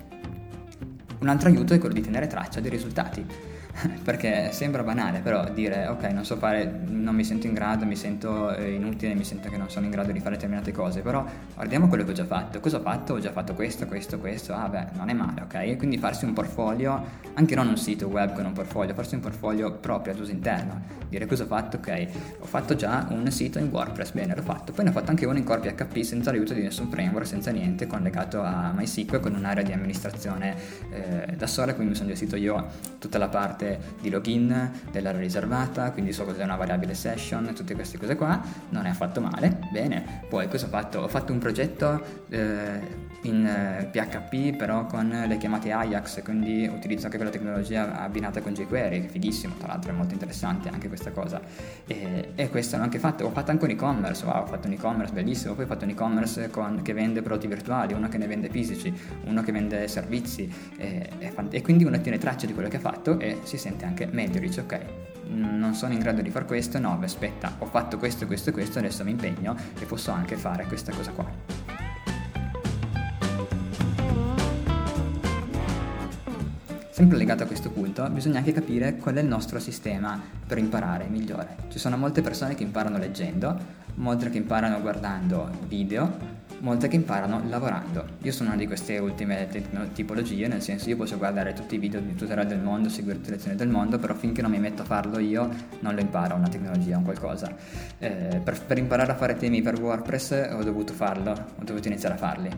Un 1.21 1.29
altro 1.29 1.49
aiuto 1.49 1.73
è 1.73 1.79
quello 1.79 1.95
di 1.95 2.03
tenere 2.03 2.27
traccia 2.27 2.61
dei 2.61 2.71
risultati 2.71 3.51
perché 4.03 4.53
sembra 4.53 4.83
banale, 4.83 5.21
però 5.21 5.49
dire 5.51 5.87
ok, 5.87 6.03
non 6.05 6.25
so 6.25 6.37
fare, 6.37 6.81
non 6.87 7.15
mi 7.15 7.25
sento 7.25 7.47
in 7.47 7.55
grado, 7.55 7.85
mi 7.87 7.97
sento 7.97 8.55
eh, 8.55 8.73
inutile, 8.73 9.15
mi 9.15 9.25
sento 9.25 9.49
che 9.49 9.57
non 9.57 9.71
sono 9.71 9.87
in 9.87 9.91
grado 9.91 10.13
di 10.13 10.21
fare 10.21 10.35
determinate 10.35 10.73
cose, 10.73 11.01
però 11.01 11.25
guardiamo 11.55 11.89
quello 11.89 12.05
che 12.05 12.11
ho 12.11 12.15
già 12.15 12.25
fatto. 12.25 12.61
Cosa 12.61 12.79
ho 12.79 12.81
fatto? 12.81 13.15
Ho 13.15 13.19
già 13.19 13.33
fatto 13.33 13.55
questo, 13.55 13.87
questo, 13.87 14.19
questo. 14.19 14.53
Ah, 14.53 14.69
beh, 14.69 14.87
non 14.95 15.09
è 15.09 15.13
male, 15.13 15.43
ok? 15.43 15.77
Quindi 15.77 15.99
farsi 15.99 16.25
un 16.25 16.33
portfolio, 16.33 17.03
anche 17.35 17.55
non 17.55 17.69
un 17.69 17.77
sito 17.77 18.07
web 18.09 18.35
con 18.35 18.45
un 18.45 18.53
portfolio, 18.53 18.95
farsi 18.95 19.15
un 19.15 19.21
portfolio 19.21 19.73
proprio 19.73 20.13
ad 20.13 20.21
uso 20.21 20.31
interno. 20.31 20.99
Dire 21.09 21.27
cosa 21.27 21.45
ho 21.45 21.47
fatto? 21.47 21.79
Ok, 21.79 22.07
ho 22.41 22.47
fatto 22.47 22.75
già 22.77 23.07
un 23.11 23.31
sito 23.31 23.59
in 23.59 23.69
WordPress, 23.69 24.13
bene, 24.13 24.35
l'ho 24.35 24.43
fatto. 24.43 24.73
Poi 24.73 24.85
ne 24.85 24.91
ho 24.91 24.93
fatto 24.93 25.11
anche 25.11 25.27
uno 25.27 25.39
in 25.39 25.45
Core 25.45 25.73
PHP 25.73 26.03
senza 26.03 26.31
l'aiuto 26.31 26.55
di 26.55 26.63
nessun 26.63 26.89
framework, 26.89 27.27
senza 27.27 27.51
niente, 27.51 27.87
collegato 27.87 28.43
a 28.43 28.73
MySQL 28.75 29.21
con 29.21 29.35
un'area 29.35 29.65
di 29.65 29.73
amministrazione 29.73 30.57
eh, 30.91 31.35
da 31.37 31.47
sola, 31.47 31.75
quindi 31.75 31.93
mi 31.93 31.97
sono 31.97 32.11
gestito 32.11 32.37
io 32.37 32.67
tutta 32.99 33.19
la 33.19 33.29
parte 33.29 33.60
regole 33.61 33.79
di 34.01 34.11
login, 34.11 34.71
dell'area 34.91 35.21
riservata, 35.21 35.93
quindi 35.93 36.13
so 36.13 36.25
cos'è 36.25 36.43
una 36.43 36.57
variabile 36.57 36.95
session, 36.95 37.53
tutte 37.55 37.75
queste 37.75 37.99
cose 37.99 38.17
qua, 38.17 38.41
non 38.71 38.87
è 38.87 38.91
affatto 38.91 39.21
male, 39.21 39.59
bene. 39.73 40.23
Poi 40.29 40.49
cosa 40.49 40.67
ho 40.67 40.69
fatto? 40.69 41.01
Ho 41.01 41.09
fatto 41.09 41.33
un 41.33 41.39
progetto 41.39 42.03
eh, 42.31 43.09
in 43.23 43.45
eh, 43.45 43.85
PHP 43.91 44.57
però 44.57 44.87
con 44.87 45.09
le 45.09 45.37
chiamate 45.37 45.73
Ajax, 45.73 46.23
quindi 46.23 46.67
utilizzo 46.67 47.07
anche 47.07 47.17
quella 47.17 47.33
tecnologia 47.33 48.01
abbinata 48.01 48.41
con 48.41 48.53
jQuery, 48.53 49.01
che 49.01 49.07
è 49.07 49.11
fighissimo, 49.11 49.55
tra 49.59 49.69
l'altro 49.69 49.93
è 49.93 49.95
molto 49.95 50.15
interessante 50.15 50.69
anche 50.69 50.89
questa 50.89 51.11
cosa. 51.11 51.41
E, 51.87 52.33
e 52.35 52.49
questo 52.49 52.77
l'ho 52.77 52.83
anche 52.83 52.99
fatto, 52.99 53.25
ho 53.25 53.31
fatto 53.31 53.51
anche 53.51 53.65
un 53.65 53.71
e-commerce, 53.71 54.25
wow, 54.25 54.43
ho 54.43 54.47
fatto 54.47 54.67
un 54.67 54.75
e-commerce 54.75 55.13
bellissimo, 55.13 55.55
poi 55.55 55.65
ho 55.65 55.67
fatto 55.67 55.85
un 55.85 55.91
e-commerce 55.91 56.51
con, 56.51 56.83
che 56.83 56.93
vende 56.93 57.23
prodotti 57.23 57.47
virtuali, 57.47 57.93
uno 57.93 58.09
che 58.09 58.19
ne 58.19 58.27
vende 58.27 58.49
fisici, 58.49 58.93
uno 59.25 59.43
che 59.43 59.53
vende 59.53 59.89
servizi 59.89 60.51
e, 60.77 61.11
e, 61.19 61.33
e 61.51 61.63
quindi 61.63 61.85
uno 61.85 62.01
tiene 62.01 62.19
traccia 62.19 62.47
di 62.47 62.55
quello 62.55 62.69
che 62.69 62.77
ha 62.77 62.81
fatto 62.81 63.19
e 63.19 63.41
si 63.43 63.59
sente 63.59 63.85
anche 63.85 64.07
meglio, 64.11 64.41
dice 64.41 64.61
ok, 64.61 64.81
non 65.31 65.75
sono 65.75 65.93
in 65.93 66.01
grado 66.01 66.23
di 66.23 66.31
fare 66.31 66.45
questo, 66.45 66.79
no, 66.79 66.99
aspetta, 67.01 67.57
ho 67.59 67.67
fatto 67.67 67.99
questo, 67.99 68.27
questo 68.27 68.51
e 68.51 68.53
questo, 68.53 68.79
adesso 68.79 69.05
mi 69.05 69.13
impegno 69.13 69.55
e 69.79 69.85
posso 69.85 70.11
anche 70.11 70.37
fare 70.37 70.65
questa 70.65 70.93
cosa 70.93 71.11
qua. 71.13 71.89
Sempre 76.91 77.19
legato 77.19 77.45
a 77.45 77.47
questo 77.47 77.71
punto, 77.71 78.09
bisogna 78.11 78.39
anche 78.39 78.53
capire 78.53 78.97
qual 78.97 79.15
è 79.15 79.21
il 79.21 79.29
nostro 79.29 79.61
sistema 79.61 80.21
per 80.45 80.59
imparare 80.59 81.07
migliore. 81.07 81.57
Ci 81.69 81.79
sono 81.79 81.97
molte 81.97 82.21
persone 82.21 82.57
che 82.57 82.65
imparano 82.65 82.99
leggendo, 82.99 83.57
molte 83.95 84.29
che 84.29 84.39
imparano 84.39 84.81
guardando 84.81 85.51
video, 85.69 86.39
molte 86.59 86.89
che 86.89 86.97
imparano 86.97 87.43
lavorando. 87.49 88.05
Io 88.23 88.33
sono 88.33 88.49
una 88.49 88.59
di 88.59 88.67
queste 88.67 88.99
ultime 88.99 89.49
tipologie, 89.93 90.49
nel 90.49 90.63
senso 90.63 90.89
io 90.89 90.97
posso 90.97 91.17
guardare 91.17 91.53
tutti 91.53 91.77
i 91.77 91.79
video 91.79 92.01
di 92.01 92.17
tutorial 92.17 92.49
del 92.49 92.61
mondo, 92.61 92.89
seguire 92.89 93.19
tutte 93.19 93.31
le 93.31 93.37
lezioni 93.37 93.57
del 93.57 93.69
mondo, 93.69 94.01
però 94.01 94.15
finché 94.15 94.43
non 94.43 94.51
mi 94.51 94.59
metto 94.59 94.83
a 94.83 94.85
farlo 94.85 95.21
io 95.21 95.49
non 95.79 95.95
lo 95.95 96.01
imparo, 96.01 96.35
una 96.35 96.49
tecnologia, 96.49 96.97
un 96.97 97.05
qualcosa. 97.05 97.55
Eh, 97.99 98.41
per, 98.43 98.61
per 98.65 98.79
imparare 98.79 99.13
a 99.13 99.15
fare 99.15 99.37
temi 99.37 99.63
per 99.63 99.81
WordPress 99.81 100.51
ho 100.53 100.63
dovuto 100.65 100.93
farlo, 100.93 101.31
ho 101.31 101.63
dovuto 101.63 101.87
iniziare 101.87 102.17
a 102.17 102.19
farli 102.19 102.51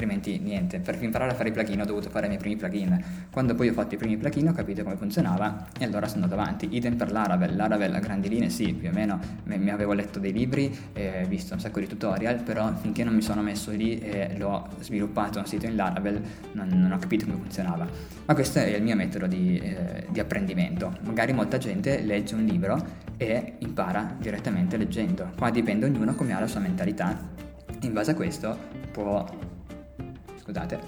altrimenti 0.00 0.38
niente. 0.38 0.80
Per 0.80 1.02
imparare 1.02 1.32
a 1.32 1.34
fare 1.34 1.50
i 1.50 1.52
plugin 1.52 1.80
ho 1.80 1.84
dovuto 1.84 2.08
fare 2.08 2.24
i 2.24 2.28
miei 2.28 2.40
primi 2.40 2.56
plugin. 2.56 3.04
Quando 3.30 3.54
poi 3.54 3.68
ho 3.68 3.72
fatto 3.72 3.94
i 3.94 3.98
primi 3.98 4.16
plugin 4.16 4.48
ho 4.48 4.52
capito 4.52 4.82
come 4.82 4.96
funzionava 4.96 5.66
e 5.78 5.84
allora 5.84 6.08
sono 6.08 6.24
andato 6.24 6.40
avanti. 6.40 6.68
Idem 6.74 6.96
per 6.96 7.12
Laravel. 7.12 7.54
Laravel 7.54 7.94
a 7.94 7.98
grandi 7.98 8.28
linee 8.28 8.48
sì, 8.48 8.72
più 8.72 8.88
o 8.88 8.92
meno 8.92 9.18
mi 9.44 9.70
avevo 9.70 9.92
letto 9.92 10.18
dei 10.18 10.32
libri, 10.32 10.74
e 10.94 11.26
visto 11.28 11.52
un 11.52 11.60
sacco 11.60 11.80
di 11.80 11.86
tutorial, 11.86 12.42
però 12.42 12.72
finché 12.76 13.04
non 13.04 13.14
mi 13.14 13.20
sono 13.20 13.42
messo 13.42 13.70
lì 13.72 13.98
e 13.98 14.36
l'ho 14.38 14.68
sviluppato 14.80 15.38
un 15.38 15.46
sito 15.46 15.66
in 15.66 15.76
Laravel 15.76 16.20
non, 16.52 16.68
non 16.68 16.92
ho 16.92 16.98
capito 16.98 17.26
come 17.26 17.36
funzionava. 17.36 17.86
Ma 18.24 18.34
questo 18.34 18.60
è 18.60 18.66
il 18.74 18.82
mio 18.82 18.96
metodo 18.96 19.26
di, 19.26 19.58
eh, 19.58 20.06
di 20.08 20.20
apprendimento. 20.20 20.96
Magari 21.02 21.32
molta 21.32 21.58
gente 21.58 22.00
legge 22.00 22.34
un 22.34 22.44
libro 22.44 22.82
e 23.18 23.54
impara 23.58 24.16
direttamente 24.18 24.78
leggendo. 24.78 25.32
Qua 25.36 25.50
dipende 25.50 25.84
ognuno 25.84 26.14
come 26.14 26.32
ha 26.32 26.40
la 26.40 26.46
sua 26.46 26.60
mentalità. 26.60 27.18
In 27.82 27.92
base 27.92 28.12
a 28.12 28.14
questo 28.14 28.56
può 28.92 29.24
scusate, 30.50 30.80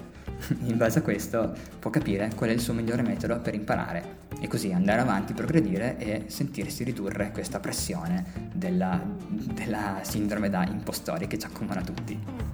in 0.67 0.77
base 0.77 0.99
a 0.99 1.01
questo 1.01 1.53
può 1.79 1.89
capire 1.89 2.31
qual 2.35 2.49
è 2.49 2.53
il 2.53 2.59
suo 2.59 2.73
migliore 2.73 3.01
metodo 3.01 3.39
per 3.39 3.53
imparare 3.53 4.21
e 4.39 4.47
così 4.47 4.71
andare 4.73 5.01
avanti, 5.01 5.33
progredire 5.33 5.97
e 5.97 6.25
sentirsi 6.27 6.83
ridurre 6.83 7.31
questa 7.31 7.59
pressione 7.59 8.51
della, 8.51 9.01
della 9.27 9.99
sindrome 10.01 10.49
da 10.49 10.65
impostori 10.65 11.27
che 11.27 11.39
ci 11.39 11.45
accomuna 11.45 11.81
tutti. 11.81 12.52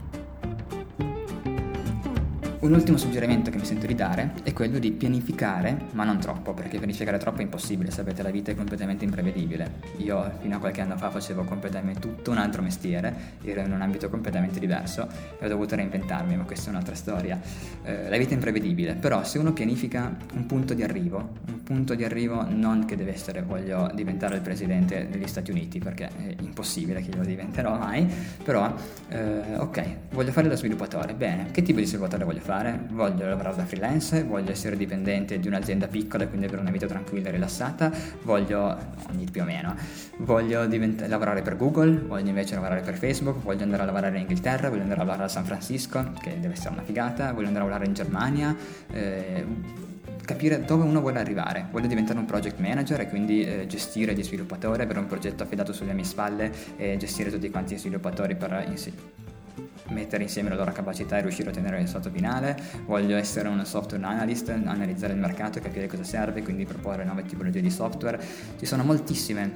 Un 2.61 2.73
ultimo 2.73 2.97
suggerimento 2.97 3.49
che 3.51 3.57
mi 3.57 3.63
sento 3.63 3.87
di 3.87 3.95
dare 3.95 4.33
è 4.43 4.51
quello 4.51 4.79
di 4.79 4.91
pianificare, 4.91 5.85
ma 5.93 6.03
non 6.03 6.19
troppo, 6.19 6.53
perché 6.53 6.77
pianificare 6.77 7.17
troppo 7.17 7.39
è 7.39 7.43
impossibile, 7.43 7.89
sapete, 7.89 8.21
la 8.21 8.31
vita 8.31 8.51
è 8.51 8.55
completamente 8.55 9.05
imprevedibile. 9.05 9.75
Io 9.99 10.29
fino 10.41 10.57
a 10.57 10.59
qualche 10.59 10.81
anno 10.81 10.97
fa 10.97 11.09
facevo 11.09 11.45
completamente 11.45 12.01
tutto 12.01 12.31
un 12.31 12.37
altro 12.37 12.61
mestiere, 12.61 13.37
ero 13.43 13.61
in 13.61 13.71
un 13.71 13.81
ambito 13.81 14.09
completamente 14.09 14.59
diverso 14.59 15.07
e 15.39 15.45
ho 15.45 15.47
dovuto 15.47 15.75
reinventarmi, 15.75 16.35
ma 16.35 16.43
questa 16.43 16.67
è 16.67 16.71
un'altra 16.71 16.95
storia. 16.95 17.39
Eh, 17.81 18.09
la 18.09 18.17
vita 18.17 18.31
è 18.31 18.33
imprevedibile, 18.33 18.95
però 18.95 19.23
se 19.23 19.37
uno 19.37 19.53
pianifica 19.53 20.13
un 20.33 20.45
punto 20.45 20.73
di 20.73 20.83
arrivo, 20.83 21.35
un 21.47 21.58
punto 21.69 21.93
di 21.93 22.03
arrivo 22.03 22.43
non 22.49 22.85
che 22.85 22.95
deve 22.95 23.13
essere 23.13 23.43
voglio 23.43 23.91
diventare 23.93 24.33
il 24.33 24.41
presidente 24.41 25.07
degli 25.07 25.27
Stati 25.27 25.51
Uniti, 25.51 25.77
perché 25.77 26.07
è 26.07 26.35
impossibile 26.39 26.99
che 26.99 27.11
io 27.11 27.17
lo 27.17 27.23
diventerò 27.23 27.77
mai, 27.77 28.11
però 28.43 28.73
eh, 29.09 29.55
ok, 29.55 29.83
voglio 30.09 30.31
fare 30.31 30.47
lo 30.47 30.55
sviluppatore, 30.55 31.13
bene, 31.13 31.51
che 31.51 31.61
tipo 31.61 31.77
di 31.77 31.85
sviluppatore 31.85 32.25
voglio 32.25 32.39
fare? 32.39 32.87
voglio 32.89 33.27
lavorare 33.27 33.55
da 33.55 33.65
freelance, 33.65 34.23
voglio 34.23 34.49
essere 34.49 34.75
dipendente 34.77 35.39
di 35.39 35.47
un'azienda 35.47 35.85
piccola 35.85 36.23
e 36.23 36.27
quindi 36.27 36.47
avere 36.47 36.61
una 36.61 36.71
vita 36.71 36.87
tranquilla 36.87 37.29
e 37.29 37.31
rilassata, 37.33 37.91
voglio, 38.23 38.75
ogni 39.11 39.27
più 39.29 39.43
o 39.43 39.45
meno, 39.45 39.75
voglio 40.17 40.65
divent- 40.65 41.05
lavorare 41.05 41.43
per 41.43 41.55
Google, 41.55 41.99
voglio 41.99 42.29
invece 42.29 42.55
lavorare 42.55 42.81
per 42.81 42.95
Facebook, 42.95 43.43
voglio 43.43 43.61
andare 43.61 43.83
a 43.83 43.85
lavorare 43.85 44.15
in 44.15 44.21
Inghilterra, 44.21 44.69
voglio 44.69 44.81
andare 44.81 45.01
a 45.01 45.03
lavorare 45.03 45.25
a 45.25 45.31
San 45.31 45.45
Francisco, 45.45 46.13
che 46.19 46.39
deve 46.39 46.53
essere 46.53 46.73
una 46.73 46.83
figata, 46.83 47.31
voglio 47.31 47.45
andare 47.45 47.65
a 47.65 47.67
lavorare 47.67 47.85
in 47.85 47.93
Germania. 47.93 48.55
Eh, 48.91 49.88
capire 50.29 50.63
dove 50.63 50.83
uno 50.83 51.01
vuole 51.01 51.17
arrivare. 51.17 51.67
Voglio 51.71 51.87
diventare 51.87 52.19
un 52.19 52.25
project 52.25 52.59
manager 52.59 53.01
e 53.01 53.09
quindi 53.09 53.43
eh, 53.43 53.65
gestire 53.65 54.13
gli 54.13 54.23
sviluppatori, 54.23 54.83
avere 54.83 54.99
un 54.99 55.07
progetto 55.07 55.41
affidato 55.41 55.73
sulle 55.73 55.93
mie 55.93 56.03
spalle 56.03 56.51
e 56.77 56.97
gestire 56.97 57.31
tutti 57.31 57.49
quanti 57.49 57.73
gli 57.73 57.79
sviluppatori 57.79 58.35
per, 58.35 58.65
insieme 58.69 59.27
mettere 59.87 60.21
insieme 60.21 60.49
la 60.49 60.55
loro 60.55 60.71
capacità 60.71 61.17
e 61.17 61.21
riuscire 61.21 61.47
a 61.47 61.51
ottenere 61.51 61.77
il 61.77 61.81
risultato 61.81 62.13
finale, 62.13 62.55
voglio 62.85 63.17
essere 63.17 63.47
un 63.47 63.65
software 63.65 64.05
analyst, 64.05 64.47
analizzare 64.49 65.13
il 65.13 65.19
mercato 65.19 65.57
e 65.57 65.61
capire 65.61 65.87
cosa 65.87 66.03
serve, 66.03 66.43
quindi 66.43 66.63
proporre 66.63 67.03
nuove 67.03 67.23
tipologie 67.23 67.59
di 67.59 67.71
software. 67.71 68.21
Ci 68.59 68.67
sono 68.67 68.83
moltissime 68.83 69.51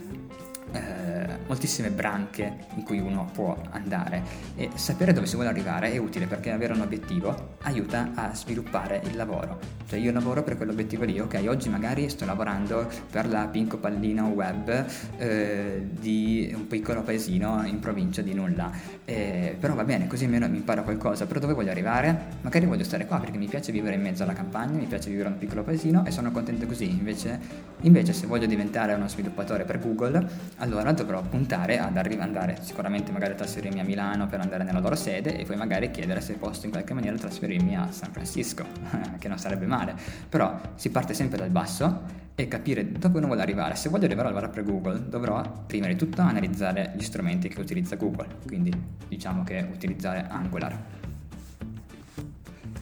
eh, 0.74 1.38
moltissime 1.48 1.90
branche 1.90 2.66
in 2.76 2.84
cui 2.84 3.00
uno 3.00 3.30
può 3.32 3.56
andare 3.72 4.24
e 4.56 4.70
sapere 4.74 5.14
dove 5.14 5.28
si 5.28 5.36
vuole 5.36 5.50
arrivare 5.50 5.92
è 5.92 5.98
utile 5.98 6.26
perché 6.26 6.52
avere 6.52 6.74
un 6.74 6.82
obiettivo 6.82 7.56
aiuta 7.62 8.12
a 8.16 8.34
sviluppare 8.34 9.02
il 9.06 9.16
lavoro. 9.16 9.60
Cioè 9.88 10.00
io 10.00 10.12
lavoro 10.12 10.44
per 10.44 10.58
quell'obiettivo 10.58 11.04
lì, 11.04 11.20
ok, 11.20 11.44
oggi 11.48 11.70
magari 11.70 12.10
sto 12.10 12.26
lavorando 12.26 12.90
per 13.12 13.28
la 13.28 13.48
Pinco 13.48 13.78
Pallino 13.78 14.28
Web 14.30 14.86
eh, 15.18 15.88
di 15.92 16.52
un 16.56 16.68
piccolo 16.68 17.02
paesino 17.02 17.64
in 17.66 17.80
provincia 17.80 18.22
di 18.22 18.34
nulla, 18.34 18.72
eh, 19.06 19.56
però 19.60 19.76
va 19.76 19.84
bene, 19.84 20.08
così 20.08 20.26
almeno 20.26 20.48
mi 20.48 20.58
imparo 20.58 20.84
qualcosa, 20.84 21.26
però 21.26 21.40
dove 21.40 21.54
voglio 21.54 21.72
arrivare? 21.72 22.32
Magari 22.42 22.66
voglio 22.66 22.84
stare 22.84 23.06
qua 23.06 23.20
perché 23.20 23.38
mi 23.38 23.48
piace 23.48 23.72
vivere 23.72 23.96
in 23.96 24.02
mezzo 24.02 24.24
alla 24.24 24.34
campagna, 24.34 24.78
mi 24.78 24.86
piace 24.86 25.10
vivere 25.10 25.28
in 25.28 25.36
un 25.36 25.40
piccolo 25.40 25.64
paesino 25.64 26.06
e 26.06 26.12
sono 26.12 26.32
contento 26.32 26.66
così, 26.66 26.90
invece, 26.90 27.40
invece 27.82 28.14
se 28.14 28.26
voglio 28.26 28.48
diventare 28.48 28.94
uno 28.94 29.08
sviluppatore 29.08 29.64
per 29.64 29.80
Google, 29.80 30.28
allora 30.64 30.94
dovrò 30.94 31.22
puntare 31.22 31.78
ad 31.78 31.98
andare 31.98 32.58
sicuramente 32.62 33.12
magari 33.12 33.34
a 33.34 33.36
trasferirmi 33.36 33.82
a 33.82 33.84
Milano 33.84 34.28
per 34.28 34.40
andare 34.40 34.64
nella 34.64 34.80
loro 34.80 34.96
sede 34.96 35.38
e 35.38 35.44
poi 35.44 35.58
magari 35.58 35.92
chiedere 35.92 36.22
se 36.22 36.36
posso 36.36 36.66
in 36.66 36.72
qualche 36.72 36.94
maniera 36.94 37.18
trasferirmi 37.18 37.76
a 37.76 37.92
San 37.92 38.12
Francisco, 38.12 38.66
che 39.20 39.28
non 39.28 39.38
sarebbe 39.38 39.66
male. 39.66 39.94
Però 40.30 40.58
si 40.76 40.90
parte 40.90 41.14
sempre 41.14 41.38
dal 41.38 41.50
basso 41.50 42.22
e 42.34 42.48
capire 42.48 42.90
dove 42.94 43.18
uno 43.18 43.28
vuole 43.28 43.42
arrivare. 43.42 43.76
Se 43.76 43.90
voglio 43.90 44.06
arrivare 44.06 44.30
a 44.30 44.32
lavorare 44.32 44.54
per 44.54 44.64
Google, 44.64 45.10
dovrò 45.10 45.42
prima 45.68 45.88
di 45.88 45.98
tutto 45.98 46.22
analizzare 46.22 46.94
gli 46.96 47.04
strumenti 47.04 47.50
che 47.50 47.60
utilizza 47.60 47.98
Google, 47.98 48.28
quindi 48.48 48.74
diciamo 49.08 49.44
che 49.44 49.68
utilizzare 49.70 50.26
Angular 50.30 51.02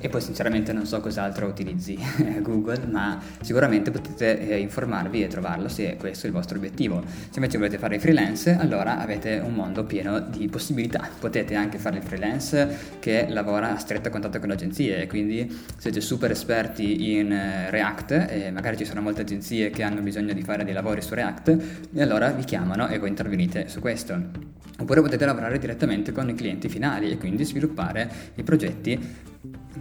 e 0.01 0.09
poi 0.09 0.19
sinceramente 0.19 0.73
non 0.73 0.85
so 0.85 0.99
cos'altro 0.99 1.47
utilizzi 1.47 1.97
Google, 2.41 2.85
ma 2.87 3.21
sicuramente 3.41 3.91
potete 3.91 4.49
eh, 4.49 4.57
informarvi 4.57 5.23
e 5.23 5.27
trovarlo 5.27 5.69
se 5.69 5.95
questo 5.97 6.25
è 6.25 6.29
il 6.29 6.35
vostro 6.35 6.57
obiettivo. 6.57 7.03
Se 7.05 7.35
invece 7.35 7.57
volete 7.57 7.77
fare 7.77 7.95
il 7.95 8.01
freelance, 8.01 8.57
allora 8.57 8.99
avete 8.99 9.41
un 9.43 9.53
mondo 9.53 9.83
pieno 9.85 10.19
di 10.19 10.47
possibilità. 10.47 11.07
Potete 11.19 11.55
anche 11.55 11.77
fare 11.77 11.97
il 11.97 12.03
freelance 12.03 12.97
che 12.99 13.27
lavora 13.29 13.75
a 13.75 13.77
stretto 13.77 14.09
contatto 14.09 14.39
con 14.39 14.49
le 14.49 14.55
agenzie, 14.55 15.05
quindi 15.07 15.63
siete 15.77 16.01
super 16.01 16.31
esperti 16.31 17.15
in 17.17 17.31
eh, 17.31 17.69
React 17.69 18.27
e 18.29 18.51
magari 18.51 18.77
ci 18.77 18.85
sono 18.85 19.01
molte 19.01 19.21
agenzie 19.21 19.69
che 19.69 19.83
hanno 19.83 20.01
bisogno 20.01 20.33
di 20.33 20.41
fare 20.41 20.63
dei 20.63 20.73
lavori 20.73 21.01
su 21.01 21.13
React 21.13 21.57
e 21.93 22.01
allora 22.01 22.31
vi 22.31 22.43
chiamano 22.43 22.87
e 22.87 22.97
voi 22.97 23.09
intervenite 23.09 23.67
su 23.69 23.79
questo. 23.79 24.49
Oppure 24.79 25.01
potete 25.01 25.25
lavorare 25.25 25.59
direttamente 25.59 26.11
con 26.11 26.27
i 26.29 26.33
clienti 26.33 26.67
finali 26.67 27.11
e 27.11 27.17
quindi 27.17 27.45
sviluppare 27.45 28.09
i 28.35 28.43
progetti 28.43 29.29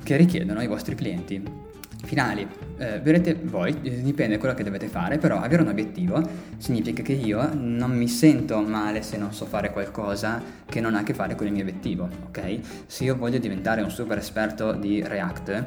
che 0.02 0.16
richiedono 0.16 0.62
i 0.62 0.66
vostri 0.66 0.94
clienti 0.94 1.68
finali. 2.04 2.46
Eh, 2.78 2.98
vedrete 3.00 3.38
voi, 3.42 3.78
dipende 3.80 4.34
da 4.34 4.38
quello 4.38 4.54
che 4.54 4.64
dovete 4.64 4.88
fare, 4.88 5.18
però 5.18 5.40
avere 5.40 5.62
un 5.62 5.68
obiettivo 5.68 6.22
significa 6.56 7.02
che 7.02 7.12
io 7.12 7.52
non 7.54 7.90
mi 7.90 8.08
sento 8.08 8.60
male 8.60 9.02
se 9.02 9.16
non 9.16 9.32
so 9.32 9.44
fare 9.46 9.70
qualcosa 9.70 10.42
che 10.64 10.80
non 10.80 10.94
ha 10.94 11.00
a 11.00 11.02
che 11.02 11.14
fare 11.14 11.34
con 11.34 11.46
il 11.46 11.52
mio 11.52 11.62
obiettivo, 11.62 12.08
ok? 12.28 12.60
Se 12.86 13.04
io 13.04 13.16
voglio 13.16 13.38
diventare 13.38 13.82
un 13.82 13.90
super 13.90 14.18
esperto 14.18 14.72
di 14.72 15.02
React, 15.06 15.66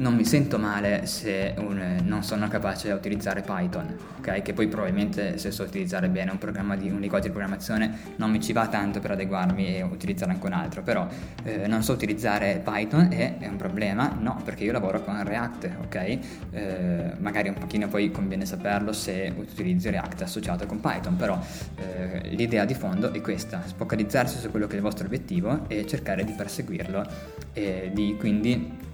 non 0.00 0.14
mi 0.14 0.24
sento 0.24 0.58
male 0.58 1.06
se 1.06 1.54
un, 1.58 2.00
non 2.04 2.22
sono 2.22 2.48
capace 2.48 2.90
a 2.90 2.94
utilizzare 2.94 3.42
Python, 3.42 3.96
ok? 4.18 4.42
Che 4.42 4.52
poi 4.54 4.66
probabilmente 4.66 5.38
se 5.38 5.50
so 5.50 5.62
utilizzare 5.62 6.08
bene 6.08 6.30
un 6.30 6.38
di 6.78 6.90
un 6.90 7.00
linguaggio 7.00 7.26
di 7.26 7.32
programmazione 7.32 8.14
non 8.16 8.30
mi 8.30 8.40
ci 8.40 8.52
va 8.52 8.66
tanto 8.68 9.00
per 9.00 9.12
adeguarmi 9.12 9.76
e 9.76 9.82
utilizzare 9.82 10.32
anche 10.32 10.46
un 10.46 10.52
altro, 10.52 10.82
però 10.82 11.06
eh, 11.42 11.66
non 11.66 11.82
so 11.82 11.92
utilizzare 11.92 12.62
Python 12.64 13.08
e 13.12 13.38
è 13.38 13.46
un 13.46 13.56
problema? 13.56 14.16
No, 14.18 14.40
perché 14.42 14.64
io 14.64 14.72
lavoro 14.72 15.02
con 15.02 15.22
React, 15.22 15.70
ok? 15.84 16.18
Eh, 16.50 17.12
magari 17.18 17.48
un 17.48 17.54
pochino 17.54 17.88
poi 17.88 18.10
conviene 18.10 18.46
saperlo 18.46 18.92
se 18.92 19.32
utilizzi 19.36 19.90
React 19.90 20.22
associato 20.22 20.64
con 20.64 20.80
Python, 20.80 21.16
però 21.16 21.38
eh, 21.76 22.30
l'idea 22.30 22.64
di 22.64 22.74
fondo 22.74 23.12
è 23.12 23.20
questa, 23.20 23.62
focalizzarsi 23.76 24.38
su 24.38 24.50
quello 24.50 24.66
che 24.66 24.72
è 24.72 24.76
il 24.76 24.82
vostro 24.82 25.04
obiettivo 25.04 25.68
e 25.68 25.86
cercare 25.86 26.24
di 26.24 26.32
perseguirlo 26.32 27.06
e 27.52 27.90
di 27.92 28.16
quindi 28.18 28.88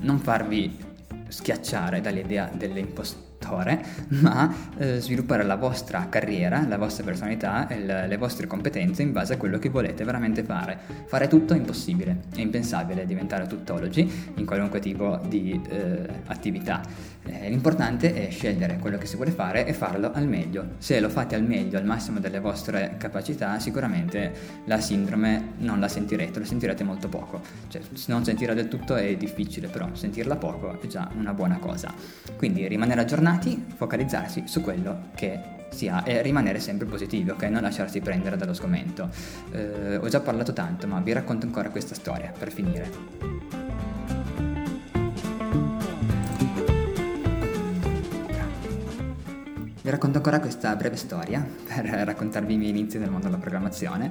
non 0.00 0.18
farvi 0.18 0.76
schiacciare 1.28 2.00
dall'idea 2.00 2.50
dell'impostore, 3.36 3.84
ma 4.20 4.52
eh, 4.78 5.00
sviluppare 5.00 5.44
la 5.44 5.56
vostra 5.56 6.08
carriera, 6.08 6.66
la 6.66 6.78
vostra 6.78 7.04
personalità 7.04 7.68
e 7.68 7.78
le, 7.78 8.06
le 8.08 8.16
vostre 8.16 8.46
competenze 8.46 9.02
in 9.02 9.12
base 9.12 9.34
a 9.34 9.36
quello 9.36 9.58
che 9.58 9.68
volete 9.68 10.04
veramente 10.04 10.42
fare. 10.42 10.78
Fare 11.06 11.28
tutto 11.28 11.54
è 11.54 11.56
impossibile, 11.56 12.22
è 12.34 12.40
impensabile 12.40 13.06
diventare 13.06 13.46
tuttologi 13.46 14.32
in 14.36 14.46
qualunque 14.46 14.80
tipo 14.80 15.20
di 15.28 15.60
eh, 15.68 16.08
attività. 16.26 16.82
Eh, 17.28 17.48
l'importante 17.48 18.14
è 18.14 18.30
scegliere 18.30 18.78
quello 18.78 18.98
che 18.98 19.06
si 19.06 19.16
vuole 19.16 19.32
fare 19.32 19.66
e 19.66 19.72
farlo 19.72 20.12
al 20.12 20.28
meglio. 20.28 20.74
Se 20.78 21.00
lo 21.00 21.08
fate 21.08 21.34
al 21.34 21.42
meglio, 21.42 21.78
al 21.78 21.84
massimo 21.84 22.20
delle 22.20 22.38
vostre 22.38 22.94
capacità, 22.98 23.58
sicuramente 23.58 24.62
la 24.66 24.80
sindrome 24.80 25.54
non 25.58 25.80
la 25.80 25.88
sentirete, 25.88 26.38
la 26.38 26.44
sentirete 26.44 26.84
molto 26.84 27.08
poco. 27.08 27.40
Cioè, 27.68 27.82
non 28.06 28.24
sentirla 28.24 28.54
del 28.54 28.68
tutto 28.68 28.94
è 28.94 29.16
difficile, 29.16 29.66
però 29.66 29.88
sentirla 29.92 30.36
poco 30.36 30.80
è 30.80 30.86
già 30.86 31.10
una 31.16 31.32
buona 31.32 31.58
cosa. 31.58 31.92
Quindi 32.36 32.66
rimanere 32.68 33.00
aggiornati, 33.00 33.26
focalizzarsi 33.76 34.44
su 34.46 34.60
quello 34.60 35.08
che 35.14 35.54
si 35.70 35.88
ha 35.88 36.02
e 36.06 36.22
rimanere 36.22 36.60
sempre 36.60 36.86
positivi, 36.86 37.30
ok? 37.30 37.42
Non 37.44 37.62
lasciarsi 37.62 38.00
prendere 38.00 38.36
dallo 38.36 38.54
sgomento. 38.54 39.08
Eh, 39.52 39.96
ho 39.96 40.08
già 40.08 40.20
parlato 40.20 40.52
tanto, 40.52 40.86
ma 40.86 41.00
vi 41.00 41.12
racconto 41.12 41.46
ancora 41.46 41.70
questa 41.70 41.94
storia 41.94 42.32
per 42.36 42.52
finire. 42.52 43.65
Vi 49.86 49.92
racconto 49.92 50.16
ancora 50.16 50.40
questa 50.40 50.74
breve 50.74 50.96
storia 50.96 51.46
per 51.64 51.84
raccontarvi 51.84 52.54
i 52.54 52.56
miei 52.56 52.70
inizi 52.70 52.98
nel 52.98 53.08
mondo 53.08 53.26
della 53.26 53.38
programmazione. 53.38 54.10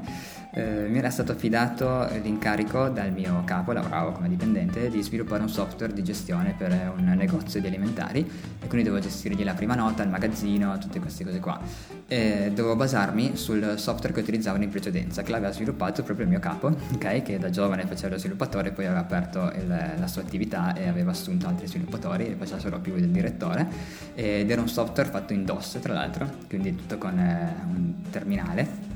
Eh, 0.54 0.88
mi 0.88 1.00
era 1.00 1.10
stato 1.10 1.34
affidato 1.34 2.08
l'incarico 2.24 2.88
dal 2.88 3.12
mio 3.12 3.42
capo, 3.44 3.74
lavoravo 3.74 4.14
come 4.14 4.30
dipendente, 4.30 4.90
di 4.90 5.04
sviluppare 5.04 5.42
un 5.42 5.50
software 5.50 5.92
di 5.92 6.02
gestione 6.02 6.56
per 6.58 6.94
un 6.98 7.14
negozio 7.18 7.60
di 7.60 7.68
alimentari 7.68 8.20
e 8.22 8.68
quindi 8.68 8.88
dovevo 8.88 9.06
gestirgli 9.06 9.44
la 9.44 9.54
prima 9.54 9.76
nota, 9.76 10.02
il 10.02 10.08
magazzino, 10.08 10.78
tutte 10.78 11.02
queste 11.02 11.26
cose 11.26 11.42
qua. 11.42 11.60
E 12.08 12.52
dovevo 12.56 12.78
basarmi 12.78 13.36
sul 13.36 13.74
software 13.76 14.14
che 14.14 14.22
utilizzavo 14.22 14.64
in 14.64 14.70
precedenza, 14.70 15.24
che 15.24 15.32
l'aveva 15.32 15.52
sviluppato 15.52 16.04
proprio 16.04 16.24
il 16.24 16.32
mio 16.32 16.40
capo, 16.40 16.68
okay? 16.96 17.22
che 17.22 17.38
da 17.38 17.50
giovane 17.50 17.86
faceva 17.86 18.14
lo 18.14 18.18
sviluppatore, 18.18 18.72
poi 18.72 18.86
aveva 18.86 19.02
aperto 19.02 19.52
il, 19.54 19.68
la 19.68 20.08
sua 20.08 20.22
attività 20.22 20.74
e 20.74 20.88
aveva 20.88 21.12
assunto 21.12 21.48
altri 21.48 21.68
sviluppatori 21.68 22.28
e 22.28 22.36
faceva 22.36 22.60
solo 22.60 22.80
più 22.80 22.96
del 22.96 23.10
direttore 23.10 23.68
ed 24.16 24.50
era 24.50 24.62
un 24.62 24.70
software 24.70 25.10
fatto 25.10 25.34
in 25.34 25.44
DOS 25.44 25.65
DOS 25.66 25.80
tra 25.82 25.94
l'altro, 25.94 26.30
quindi 26.48 26.76
tutto 26.76 26.98
con 26.98 27.18
eh, 27.18 27.54
un 27.68 27.94
terminale. 28.12 28.94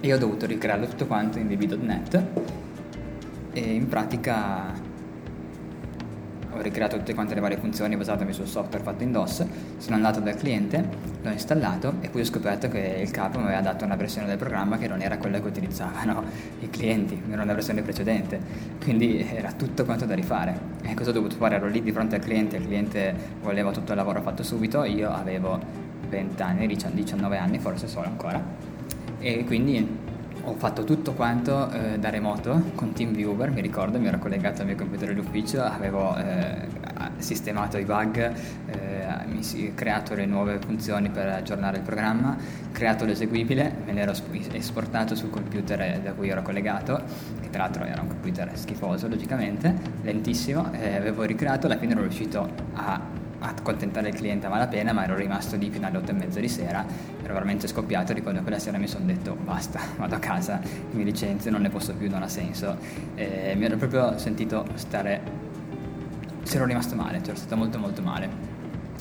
E 0.00 0.14
ho 0.14 0.18
dovuto 0.18 0.46
ricrearlo 0.46 0.86
tutto 0.86 1.06
quanto 1.06 1.38
in 1.38 1.48
VB.NET 1.48 2.22
e 3.52 3.60
in 3.60 3.88
pratica 3.88 4.72
ho 6.58 6.62
ricreato 6.62 6.96
tutte 6.96 7.14
quante 7.14 7.34
le 7.34 7.40
varie 7.40 7.56
funzioni 7.56 7.96
basandomi 7.96 8.32
sul 8.32 8.46
software 8.46 8.82
fatto 8.82 9.04
in 9.04 9.12
DOS, 9.12 9.46
sono 9.78 9.94
andato 9.94 10.18
dal 10.18 10.34
cliente, 10.34 10.84
l'ho 11.22 11.30
installato 11.30 11.94
e 12.00 12.08
poi 12.08 12.22
ho 12.22 12.24
scoperto 12.24 12.68
che 12.68 12.98
il 13.00 13.10
capo 13.12 13.38
mi 13.38 13.44
aveva 13.44 13.60
dato 13.60 13.84
una 13.84 13.94
versione 13.94 14.26
del 14.26 14.38
programma 14.38 14.76
che 14.76 14.88
non 14.88 15.00
era 15.00 15.18
quella 15.18 15.40
che 15.40 15.46
utilizzavano 15.46 16.24
i 16.60 16.68
clienti, 16.68 17.20
era 17.30 17.42
una 17.42 17.54
versione 17.54 17.82
precedente, 17.82 18.40
quindi 18.82 19.24
era 19.32 19.52
tutto 19.52 19.84
quanto 19.84 20.04
da 20.04 20.14
rifare. 20.14 20.76
E 20.82 20.94
cosa 20.94 21.10
ho 21.10 21.12
dovuto 21.12 21.36
fare? 21.36 21.56
Ero 21.56 21.68
lì 21.68 21.80
di 21.80 21.92
fronte 21.92 22.16
al 22.16 22.22
cliente, 22.22 22.56
il 22.56 22.64
cliente 22.64 23.14
voleva 23.40 23.70
tutto 23.70 23.92
il 23.92 23.96
lavoro 23.96 24.20
fatto 24.20 24.42
subito, 24.42 24.82
io 24.84 25.10
avevo 25.10 25.60
20 26.08 26.42
anni, 26.42 26.66
19 26.66 27.36
anni 27.36 27.58
forse 27.58 27.86
solo 27.86 28.06
ancora, 28.06 28.42
e 29.20 29.44
quindi 29.44 30.07
ho 30.48 30.54
fatto 30.54 30.84
tutto 30.84 31.12
quanto 31.12 31.70
eh, 31.70 31.98
da 31.98 32.08
remoto 32.08 32.70
con 32.74 32.92
TeamViewer, 32.92 33.50
mi 33.50 33.60
ricordo, 33.60 33.98
mi 33.98 34.06
ero 34.06 34.18
collegato 34.18 34.62
al 34.62 34.66
mio 34.66 34.76
computer 34.76 35.08
dell'ufficio, 35.08 35.62
avevo 35.62 36.16
eh, 36.16 36.66
sistemato 37.18 37.76
i 37.76 37.84
bug, 37.84 38.32
eh, 38.66 39.72
creato 39.74 40.14
le 40.14 40.24
nuove 40.24 40.58
funzioni 40.58 41.10
per 41.10 41.28
aggiornare 41.28 41.78
il 41.78 41.82
programma, 41.82 42.36
creato 42.72 43.04
l'eseguibile, 43.04 43.72
me 43.84 43.92
l'ero 43.92 44.12
esportato 44.52 45.14
sul 45.14 45.30
computer 45.30 46.00
da 46.00 46.12
cui 46.12 46.28
ero 46.28 46.42
collegato, 46.42 47.02
che 47.40 47.50
tra 47.50 47.64
l'altro 47.64 47.84
era 47.84 48.00
un 48.00 48.08
computer 48.08 48.50
schifoso 48.56 49.06
logicamente, 49.08 49.74
lentissimo, 50.02 50.70
avevo 50.72 51.24
ricreato, 51.24 51.66
alla 51.66 51.76
fine 51.76 51.92
ero 51.92 52.02
riuscito 52.02 52.48
a 52.74 53.17
accontentare 53.40 54.08
il 54.08 54.14
cliente 54.14 54.46
a 54.46 54.48
malapena, 54.48 54.92
ma 54.92 55.04
ero 55.04 55.14
rimasto 55.14 55.56
lì 55.56 55.70
fino 55.70 55.86
alle 55.86 55.98
otto 55.98 56.10
e 56.10 56.14
mezza 56.14 56.40
di 56.40 56.48
sera, 56.48 56.84
ero 57.22 57.32
veramente 57.32 57.66
scoppiato, 57.66 58.12
ricordo 58.12 58.40
quella 58.42 58.58
sera 58.58 58.78
mi 58.78 58.88
sono 58.88 59.04
detto 59.06 59.34
basta, 59.34 59.80
vado 59.96 60.14
a 60.14 60.18
casa, 60.18 60.60
mi 60.92 61.04
licenzio, 61.04 61.50
non 61.50 61.62
ne 61.62 61.70
posso 61.70 61.94
più, 61.94 62.08
non 62.10 62.22
ha 62.22 62.28
senso. 62.28 62.76
E 63.14 63.54
mi 63.56 63.64
ero 63.64 63.76
proprio 63.76 64.18
sentito 64.18 64.66
stare, 64.74 65.20
se 66.42 66.56
ero 66.56 66.64
rimasto 66.64 66.94
male, 66.94 67.18
cioè 67.18 67.30
ero 67.30 67.36
stato 67.36 67.56
molto 67.56 67.78
molto 67.78 68.02
male. 68.02 68.56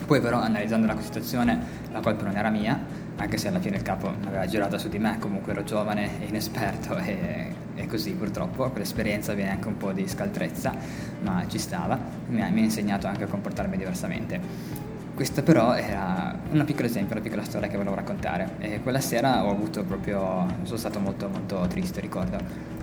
Poi 0.05 0.21
però 0.21 0.39
analizzando 0.39 0.85
la 0.85 0.95
situazione 1.01 1.59
la 1.91 1.99
colpa 1.99 2.23
non 2.23 2.37
era 2.37 2.49
mia, 2.49 2.79
anche 3.17 3.37
se 3.37 3.47
alla 3.47 3.59
fine 3.59 3.77
il 3.77 3.81
capo 3.81 4.13
aveva 4.25 4.45
girato 4.45 4.77
su 4.77 4.89
di 4.89 4.99
me, 4.99 5.17
comunque 5.19 5.51
ero 5.53 5.63
giovane 5.63 6.21
e 6.21 6.27
inesperto 6.27 6.95
e, 6.97 7.65
e 7.77 7.85
così 7.87 8.11
purtroppo 8.11 8.69
con 8.69 8.79
l'esperienza 8.79 9.33
viene 9.33 9.51
anche 9.51 9.67
un 9.67 9.77
po' 9.77 9.93
di 9.93 10.07
scaltrezza, 10.07 10.73
ma 11.21 11.45
ci 11.47 11.59
stava, 11.59 11.97
mi 12.27 12.41
ha, 12.41 12.49
mi 12.49 12.61
ha 12.61 12.63
insegnato 12.63 13.07
anche 13.07 13.23
a 13.23 13.27
comportarmi 13.27 13.77
diversamente. 13.77 14.39
Questo 15.13 15.41
però 15.41 15.73
era 15.73 16.37
un 16.51 16.63
piccolo 16.65 16.87
esempio, 16.87 17.13
una 17.15 17.23
piccola 17.23 17.43
storia 17.43 17.67
che 17.67 17.77
volevo 17.77 17.95
raccontare. 17.95 18.51
E 18.59 18.81
quella 18.81 18.99
sera 18.99 19.45
ho 19.45 19.49
avuto 19.49 19.83
proprio, 19.83 20.45
sono 20.63 20.77
stato 20.77 20.99
molto 20.99 21.27
molto 21.27 21.65
triste 21.67 22.01
ricordo 22.01 22.75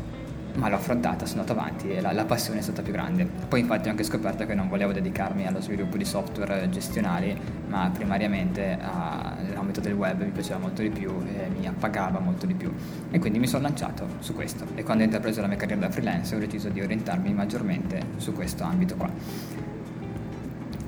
ma 0.54 0.68
l'ho 0.68 0.76
affrontata, 0.76 1.26
sono 1.26 1.40
andato 1.40 1.58
avanti 1.58 1.90
e 1.90 2.00
la, 2.00 2.12
la, 2.12 2.24
passione 2.24 2.60
è 2.60 2.62
stata 2.62 2.82
più 2.82 2.92
grande. 2.92 3.24
Poi 3.24 3.60
infatti 3.60 3.88
ho 3.88 3.90
anche 3.90 4.04
scoperto 4.04 4.46
che 4.46 4.54
non 4.54 4.68
volevo 4.68 4.92
dedicarmi 4.92 5.46
allo 5.46 5.60
sviluppo 5.60 5.96
di 5.96 6.04
software 6.04 6.68
gestionali, 6.70 7.36
ma 7.68 7.90
primariamente 7.92 8.78
all'ambito 8.80 9.80
del 9.80 9.94
web 9.94 10.22
mi 10.22 10.30
piaceva 10.30 10.58
molto 10.58 10.82
di 10.82 10.90
più 10.90 11.10
e 11.26 11.48
mi 11.48 11.66
appagava 11.66 12.20
molto 12.20 12.46
di 12.46 12.54
più. 12.54 12.72
E 13.10 13.18
quindi 13.18 13.38
mi 13.38 13.46
sono 13.46 13.62
lanciato 13.62 14.06
su 14.20 14.34
questo 14.34 14.64
e 14.74 14.82
quando 14.82 15.02
ho 15.02 15.06
intrapreso 15.06 15.40
la 15.40 15.48
mia 15.48 15.56
carriera 15.56 15.86
da 15.86 15.90
freelance 15.90 16.34
ho 16.34 16.38
deciso 16.38 16.68
di 16.68 16.80
orientarmi 16.80 17.32
maggiormente 17.32 18.00
su 18.16 18.32
questo 18.32 18.64
ambito 18.64 18.94
qua. 18.96 19.10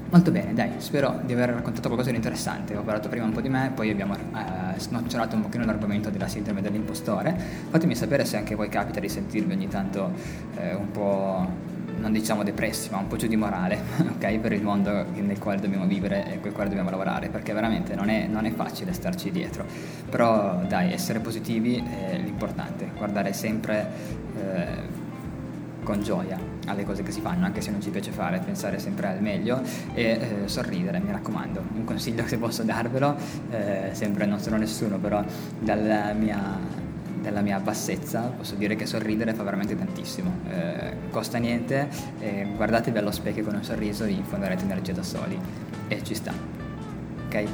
Molto 0.08 0.30
bene, 0.30 0.54
dai, 0.54 0.70
spero 0.78 1.20
di 1.24 1.32
aver 1.32 1.50
raccontato 1.50 1.88
qualcosa 1.88 2.10
di 2.10 2.16
interessante. 2.16 2.76
Ho 2.76 2.82
parlato 2.82 3.08
prima 3.08 3.24
un 3.24 3.32
po' 3.32 3.40
di 3.40 3.48
me, 3.48 3.72
poi 3.74 3.90
abbiamo 3.90 4.14
eh, 4.14 4.18
snocciolato 4.78 5.36
un 5.36 5.42
pochino 5.42 5.64
l'argomento 5.64 6.10
della 6.10 6.28
sindrome 6.28 6.60
dell'impostore. 6.60 7.36
Fatemi 7.70 7.94
sapere 7.94 8.24
se 8.24 8.36
anche 8.36 8.54
voi 8.54 8.68
capita 8.68 9.00
di 9.00 9.08
sentirvi 9.08 9.52
ogni 9.52 9.68
tanto 9.68 10.12
eh, 10.56 10.74
un 10.74 10.90
po', 10.90 11.46
non 11.98 12.12
diciamo 12.12 12.42
depressi, 12.42 12.90
ma 12.90 12.98
un 12.98 13.06
po' 13.06 13.16
giù 13.16 13.26
di 13.26 13.36
morale, 13.36 13.78
ok? 14.16 14.38
Per 14.38 14.52
il 14.52 14.62
mondo 14.62 15.04
nel 15.14 15.38
quale 15.38 15.60
dobbiamo 15.60 15.86
vivere 15.86 16.34
e 16.34 16.40
col 16.40 16.52
quale 16.52 16.68
dobbiamo 16.68 16.90
lavorare, 16.90 17.28
perché 17.28 17.52
veramente 17.52 17.94
non 17.94 18.08
è, 18.08 18.26
non 18.26 18.44
è 18.44 18.52
facile 18.52 18.92
starci 18.92 19.30
dietro. 19.30 19.64
Però 20.10 20.62
dai, 20.66 20.92
essere 20.92 21.20
positivi 21.20 21.76
è 21.76 22.16
l'importante, 22.18 22.90
guardare 22.96 23.32
sempre 23.32 23.90
eh, 24.36 25.04
con 25.82 26.02
gioia 26.02 26.55
alle 26.66 26.84
cose 26.84 27.02
che 27.02 27.10
si 27.10 27.20
fanno, 27.20 27.44
anche 27.44 27.60
se 27.60 27.70
non 27.70 27.80
ci 27.80 27.90
piace 27.90 28.10
fare, 28.10 28.38
pensare 28.38 28.78
sempre 28.78 29.08
al 29.08 29.20
meglio 29.20 29.62
e 29.94 30.02
eh, 30.02 30.48
sorridere, 30.48 31.00
mi 31.00 31.10
raccomando. 31.10 31.62
Un 31.74 31.84
consiglio 31.84 32.26
se 32.26 32.38
posso 32.38 32.62
darvelo, 32.62 33.16
eh, 33.50 33.90
sempre 33.92 34.26
non 34.26 34.38
sono 34.38 34.56
nessuno, 34.56 34.98
però 34.98 35.24
dalla 35.58 36.12
mia 36.12 36.84
dalla 37.26 37.40
mia 37.40 37.58
bassezza 37.58 38.20
posso 38.36 38.54
dire 38.54 38.76
che 38.76 38.86
sorridere 38.86 39.34
fa 39.34 39.42
veramente 39.42 39.76
tantissimo. 39.76 40.30
Eh, 40.48 41.10
costa 41.10 41.38
niente 41.38 41.88
eh, 42.20 42.46
guardatevi 42.54 42.96
allo 42.98 43.10
specchio 43.10 43.42
con 43.42 43.54
un 43.54 43.64
sorriso 43.64 44.04
vi 44.04 44.16
infonderete 44.16 44.62
energia 44.62 44.92
da 44.92 45.02
soli. 45.02 45.36
E 45.88 46.02
ci 46.04 46.14
sta. 46.14 46.32
Ok? 47.26 47.44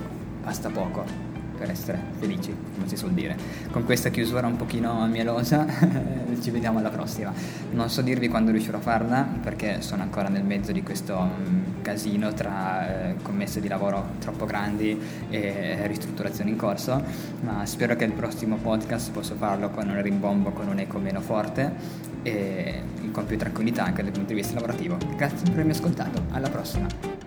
Basta 0.43 0.69
poco 0.69 1.32
per 1.63 1.71
essere 1.71 1.99
felici, 2.19 2.53
come 2.75 2.89
si 2.89 2.97
suol 2.97 3.13
dire. 3.13 3.37
Con 3.71 3.85
questa 3.85 4.09
chiusura 4.09 4.49
un 4.49 4.57
pochino 4.57 5.07
mielosa, 5.07 5.65
ci 6.43 6.51
vediamo 6.51 6.81
alla 6.81 6.91
prossima. 6.91 7.33
Non 7.71 7.89
so 7.89 8.03
dirvi 8.03 8.27
quando 8.27 8.51
riuscirò 8.51 8.79
a 8.79 8.81
farla, 8.81 9.27
perché 9.41 9.81
sono 9.81 10.03
ancora 10.03 10.29
nel 10.29 10.43
mezzo 10.43 10.73
di 10.73 10.83
questo 10.83 11.17
um, 11.17 11.81
casino 11.83 12.33
tra 12.33 13.11
eh, 13.11 13.15
commesse 13.23 13.61
di 13.61 13.69
lavoro 13.69 14.15
troppo 14.19 14.45
grandi 14.45 15.01
e 15.31 15.87
ristrutturazioni 15.87 16.51
in 16.51 16.57
corso, 16.57 17.01
ma 17.43 17.65
spero 17.65 17.95
che 17.95 18.05
il 18.05 18.13
prossimo 18.13 18.57
podcast 18.57 19.13
possa 19.13 19.37
farlo 19.37 19.71
con 19.71 19.89
un 19.89 20.03
rimbombo, 20.03 20.51
con 20.51 20.67
un 20.67 20.81
eco 20.81 20.99
meno 20.99 21.21
forte 21.21 22.11
e 22.23 22.83
con 23.13 23.25
più 23.27 23.39
tranquillità 23.39 23.85
anche 23.85 24.03
dal 24.03 24.11
punto 24.11 24.29
di 24.29 24.35
vista 24.35 24.55
lavorativo. 24.55 24.97
Grazie 25.17 25.39
per 25.45 25.53
avermi 25.53 25.71
ascoltato, 25.71 26.25
alla 26.31 26.49
prossima. 26.49 26.87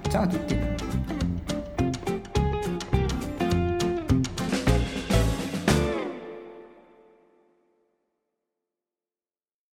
Ciao 0.10 0.24
a 0.24 0.28
tutti! 0.28 1.15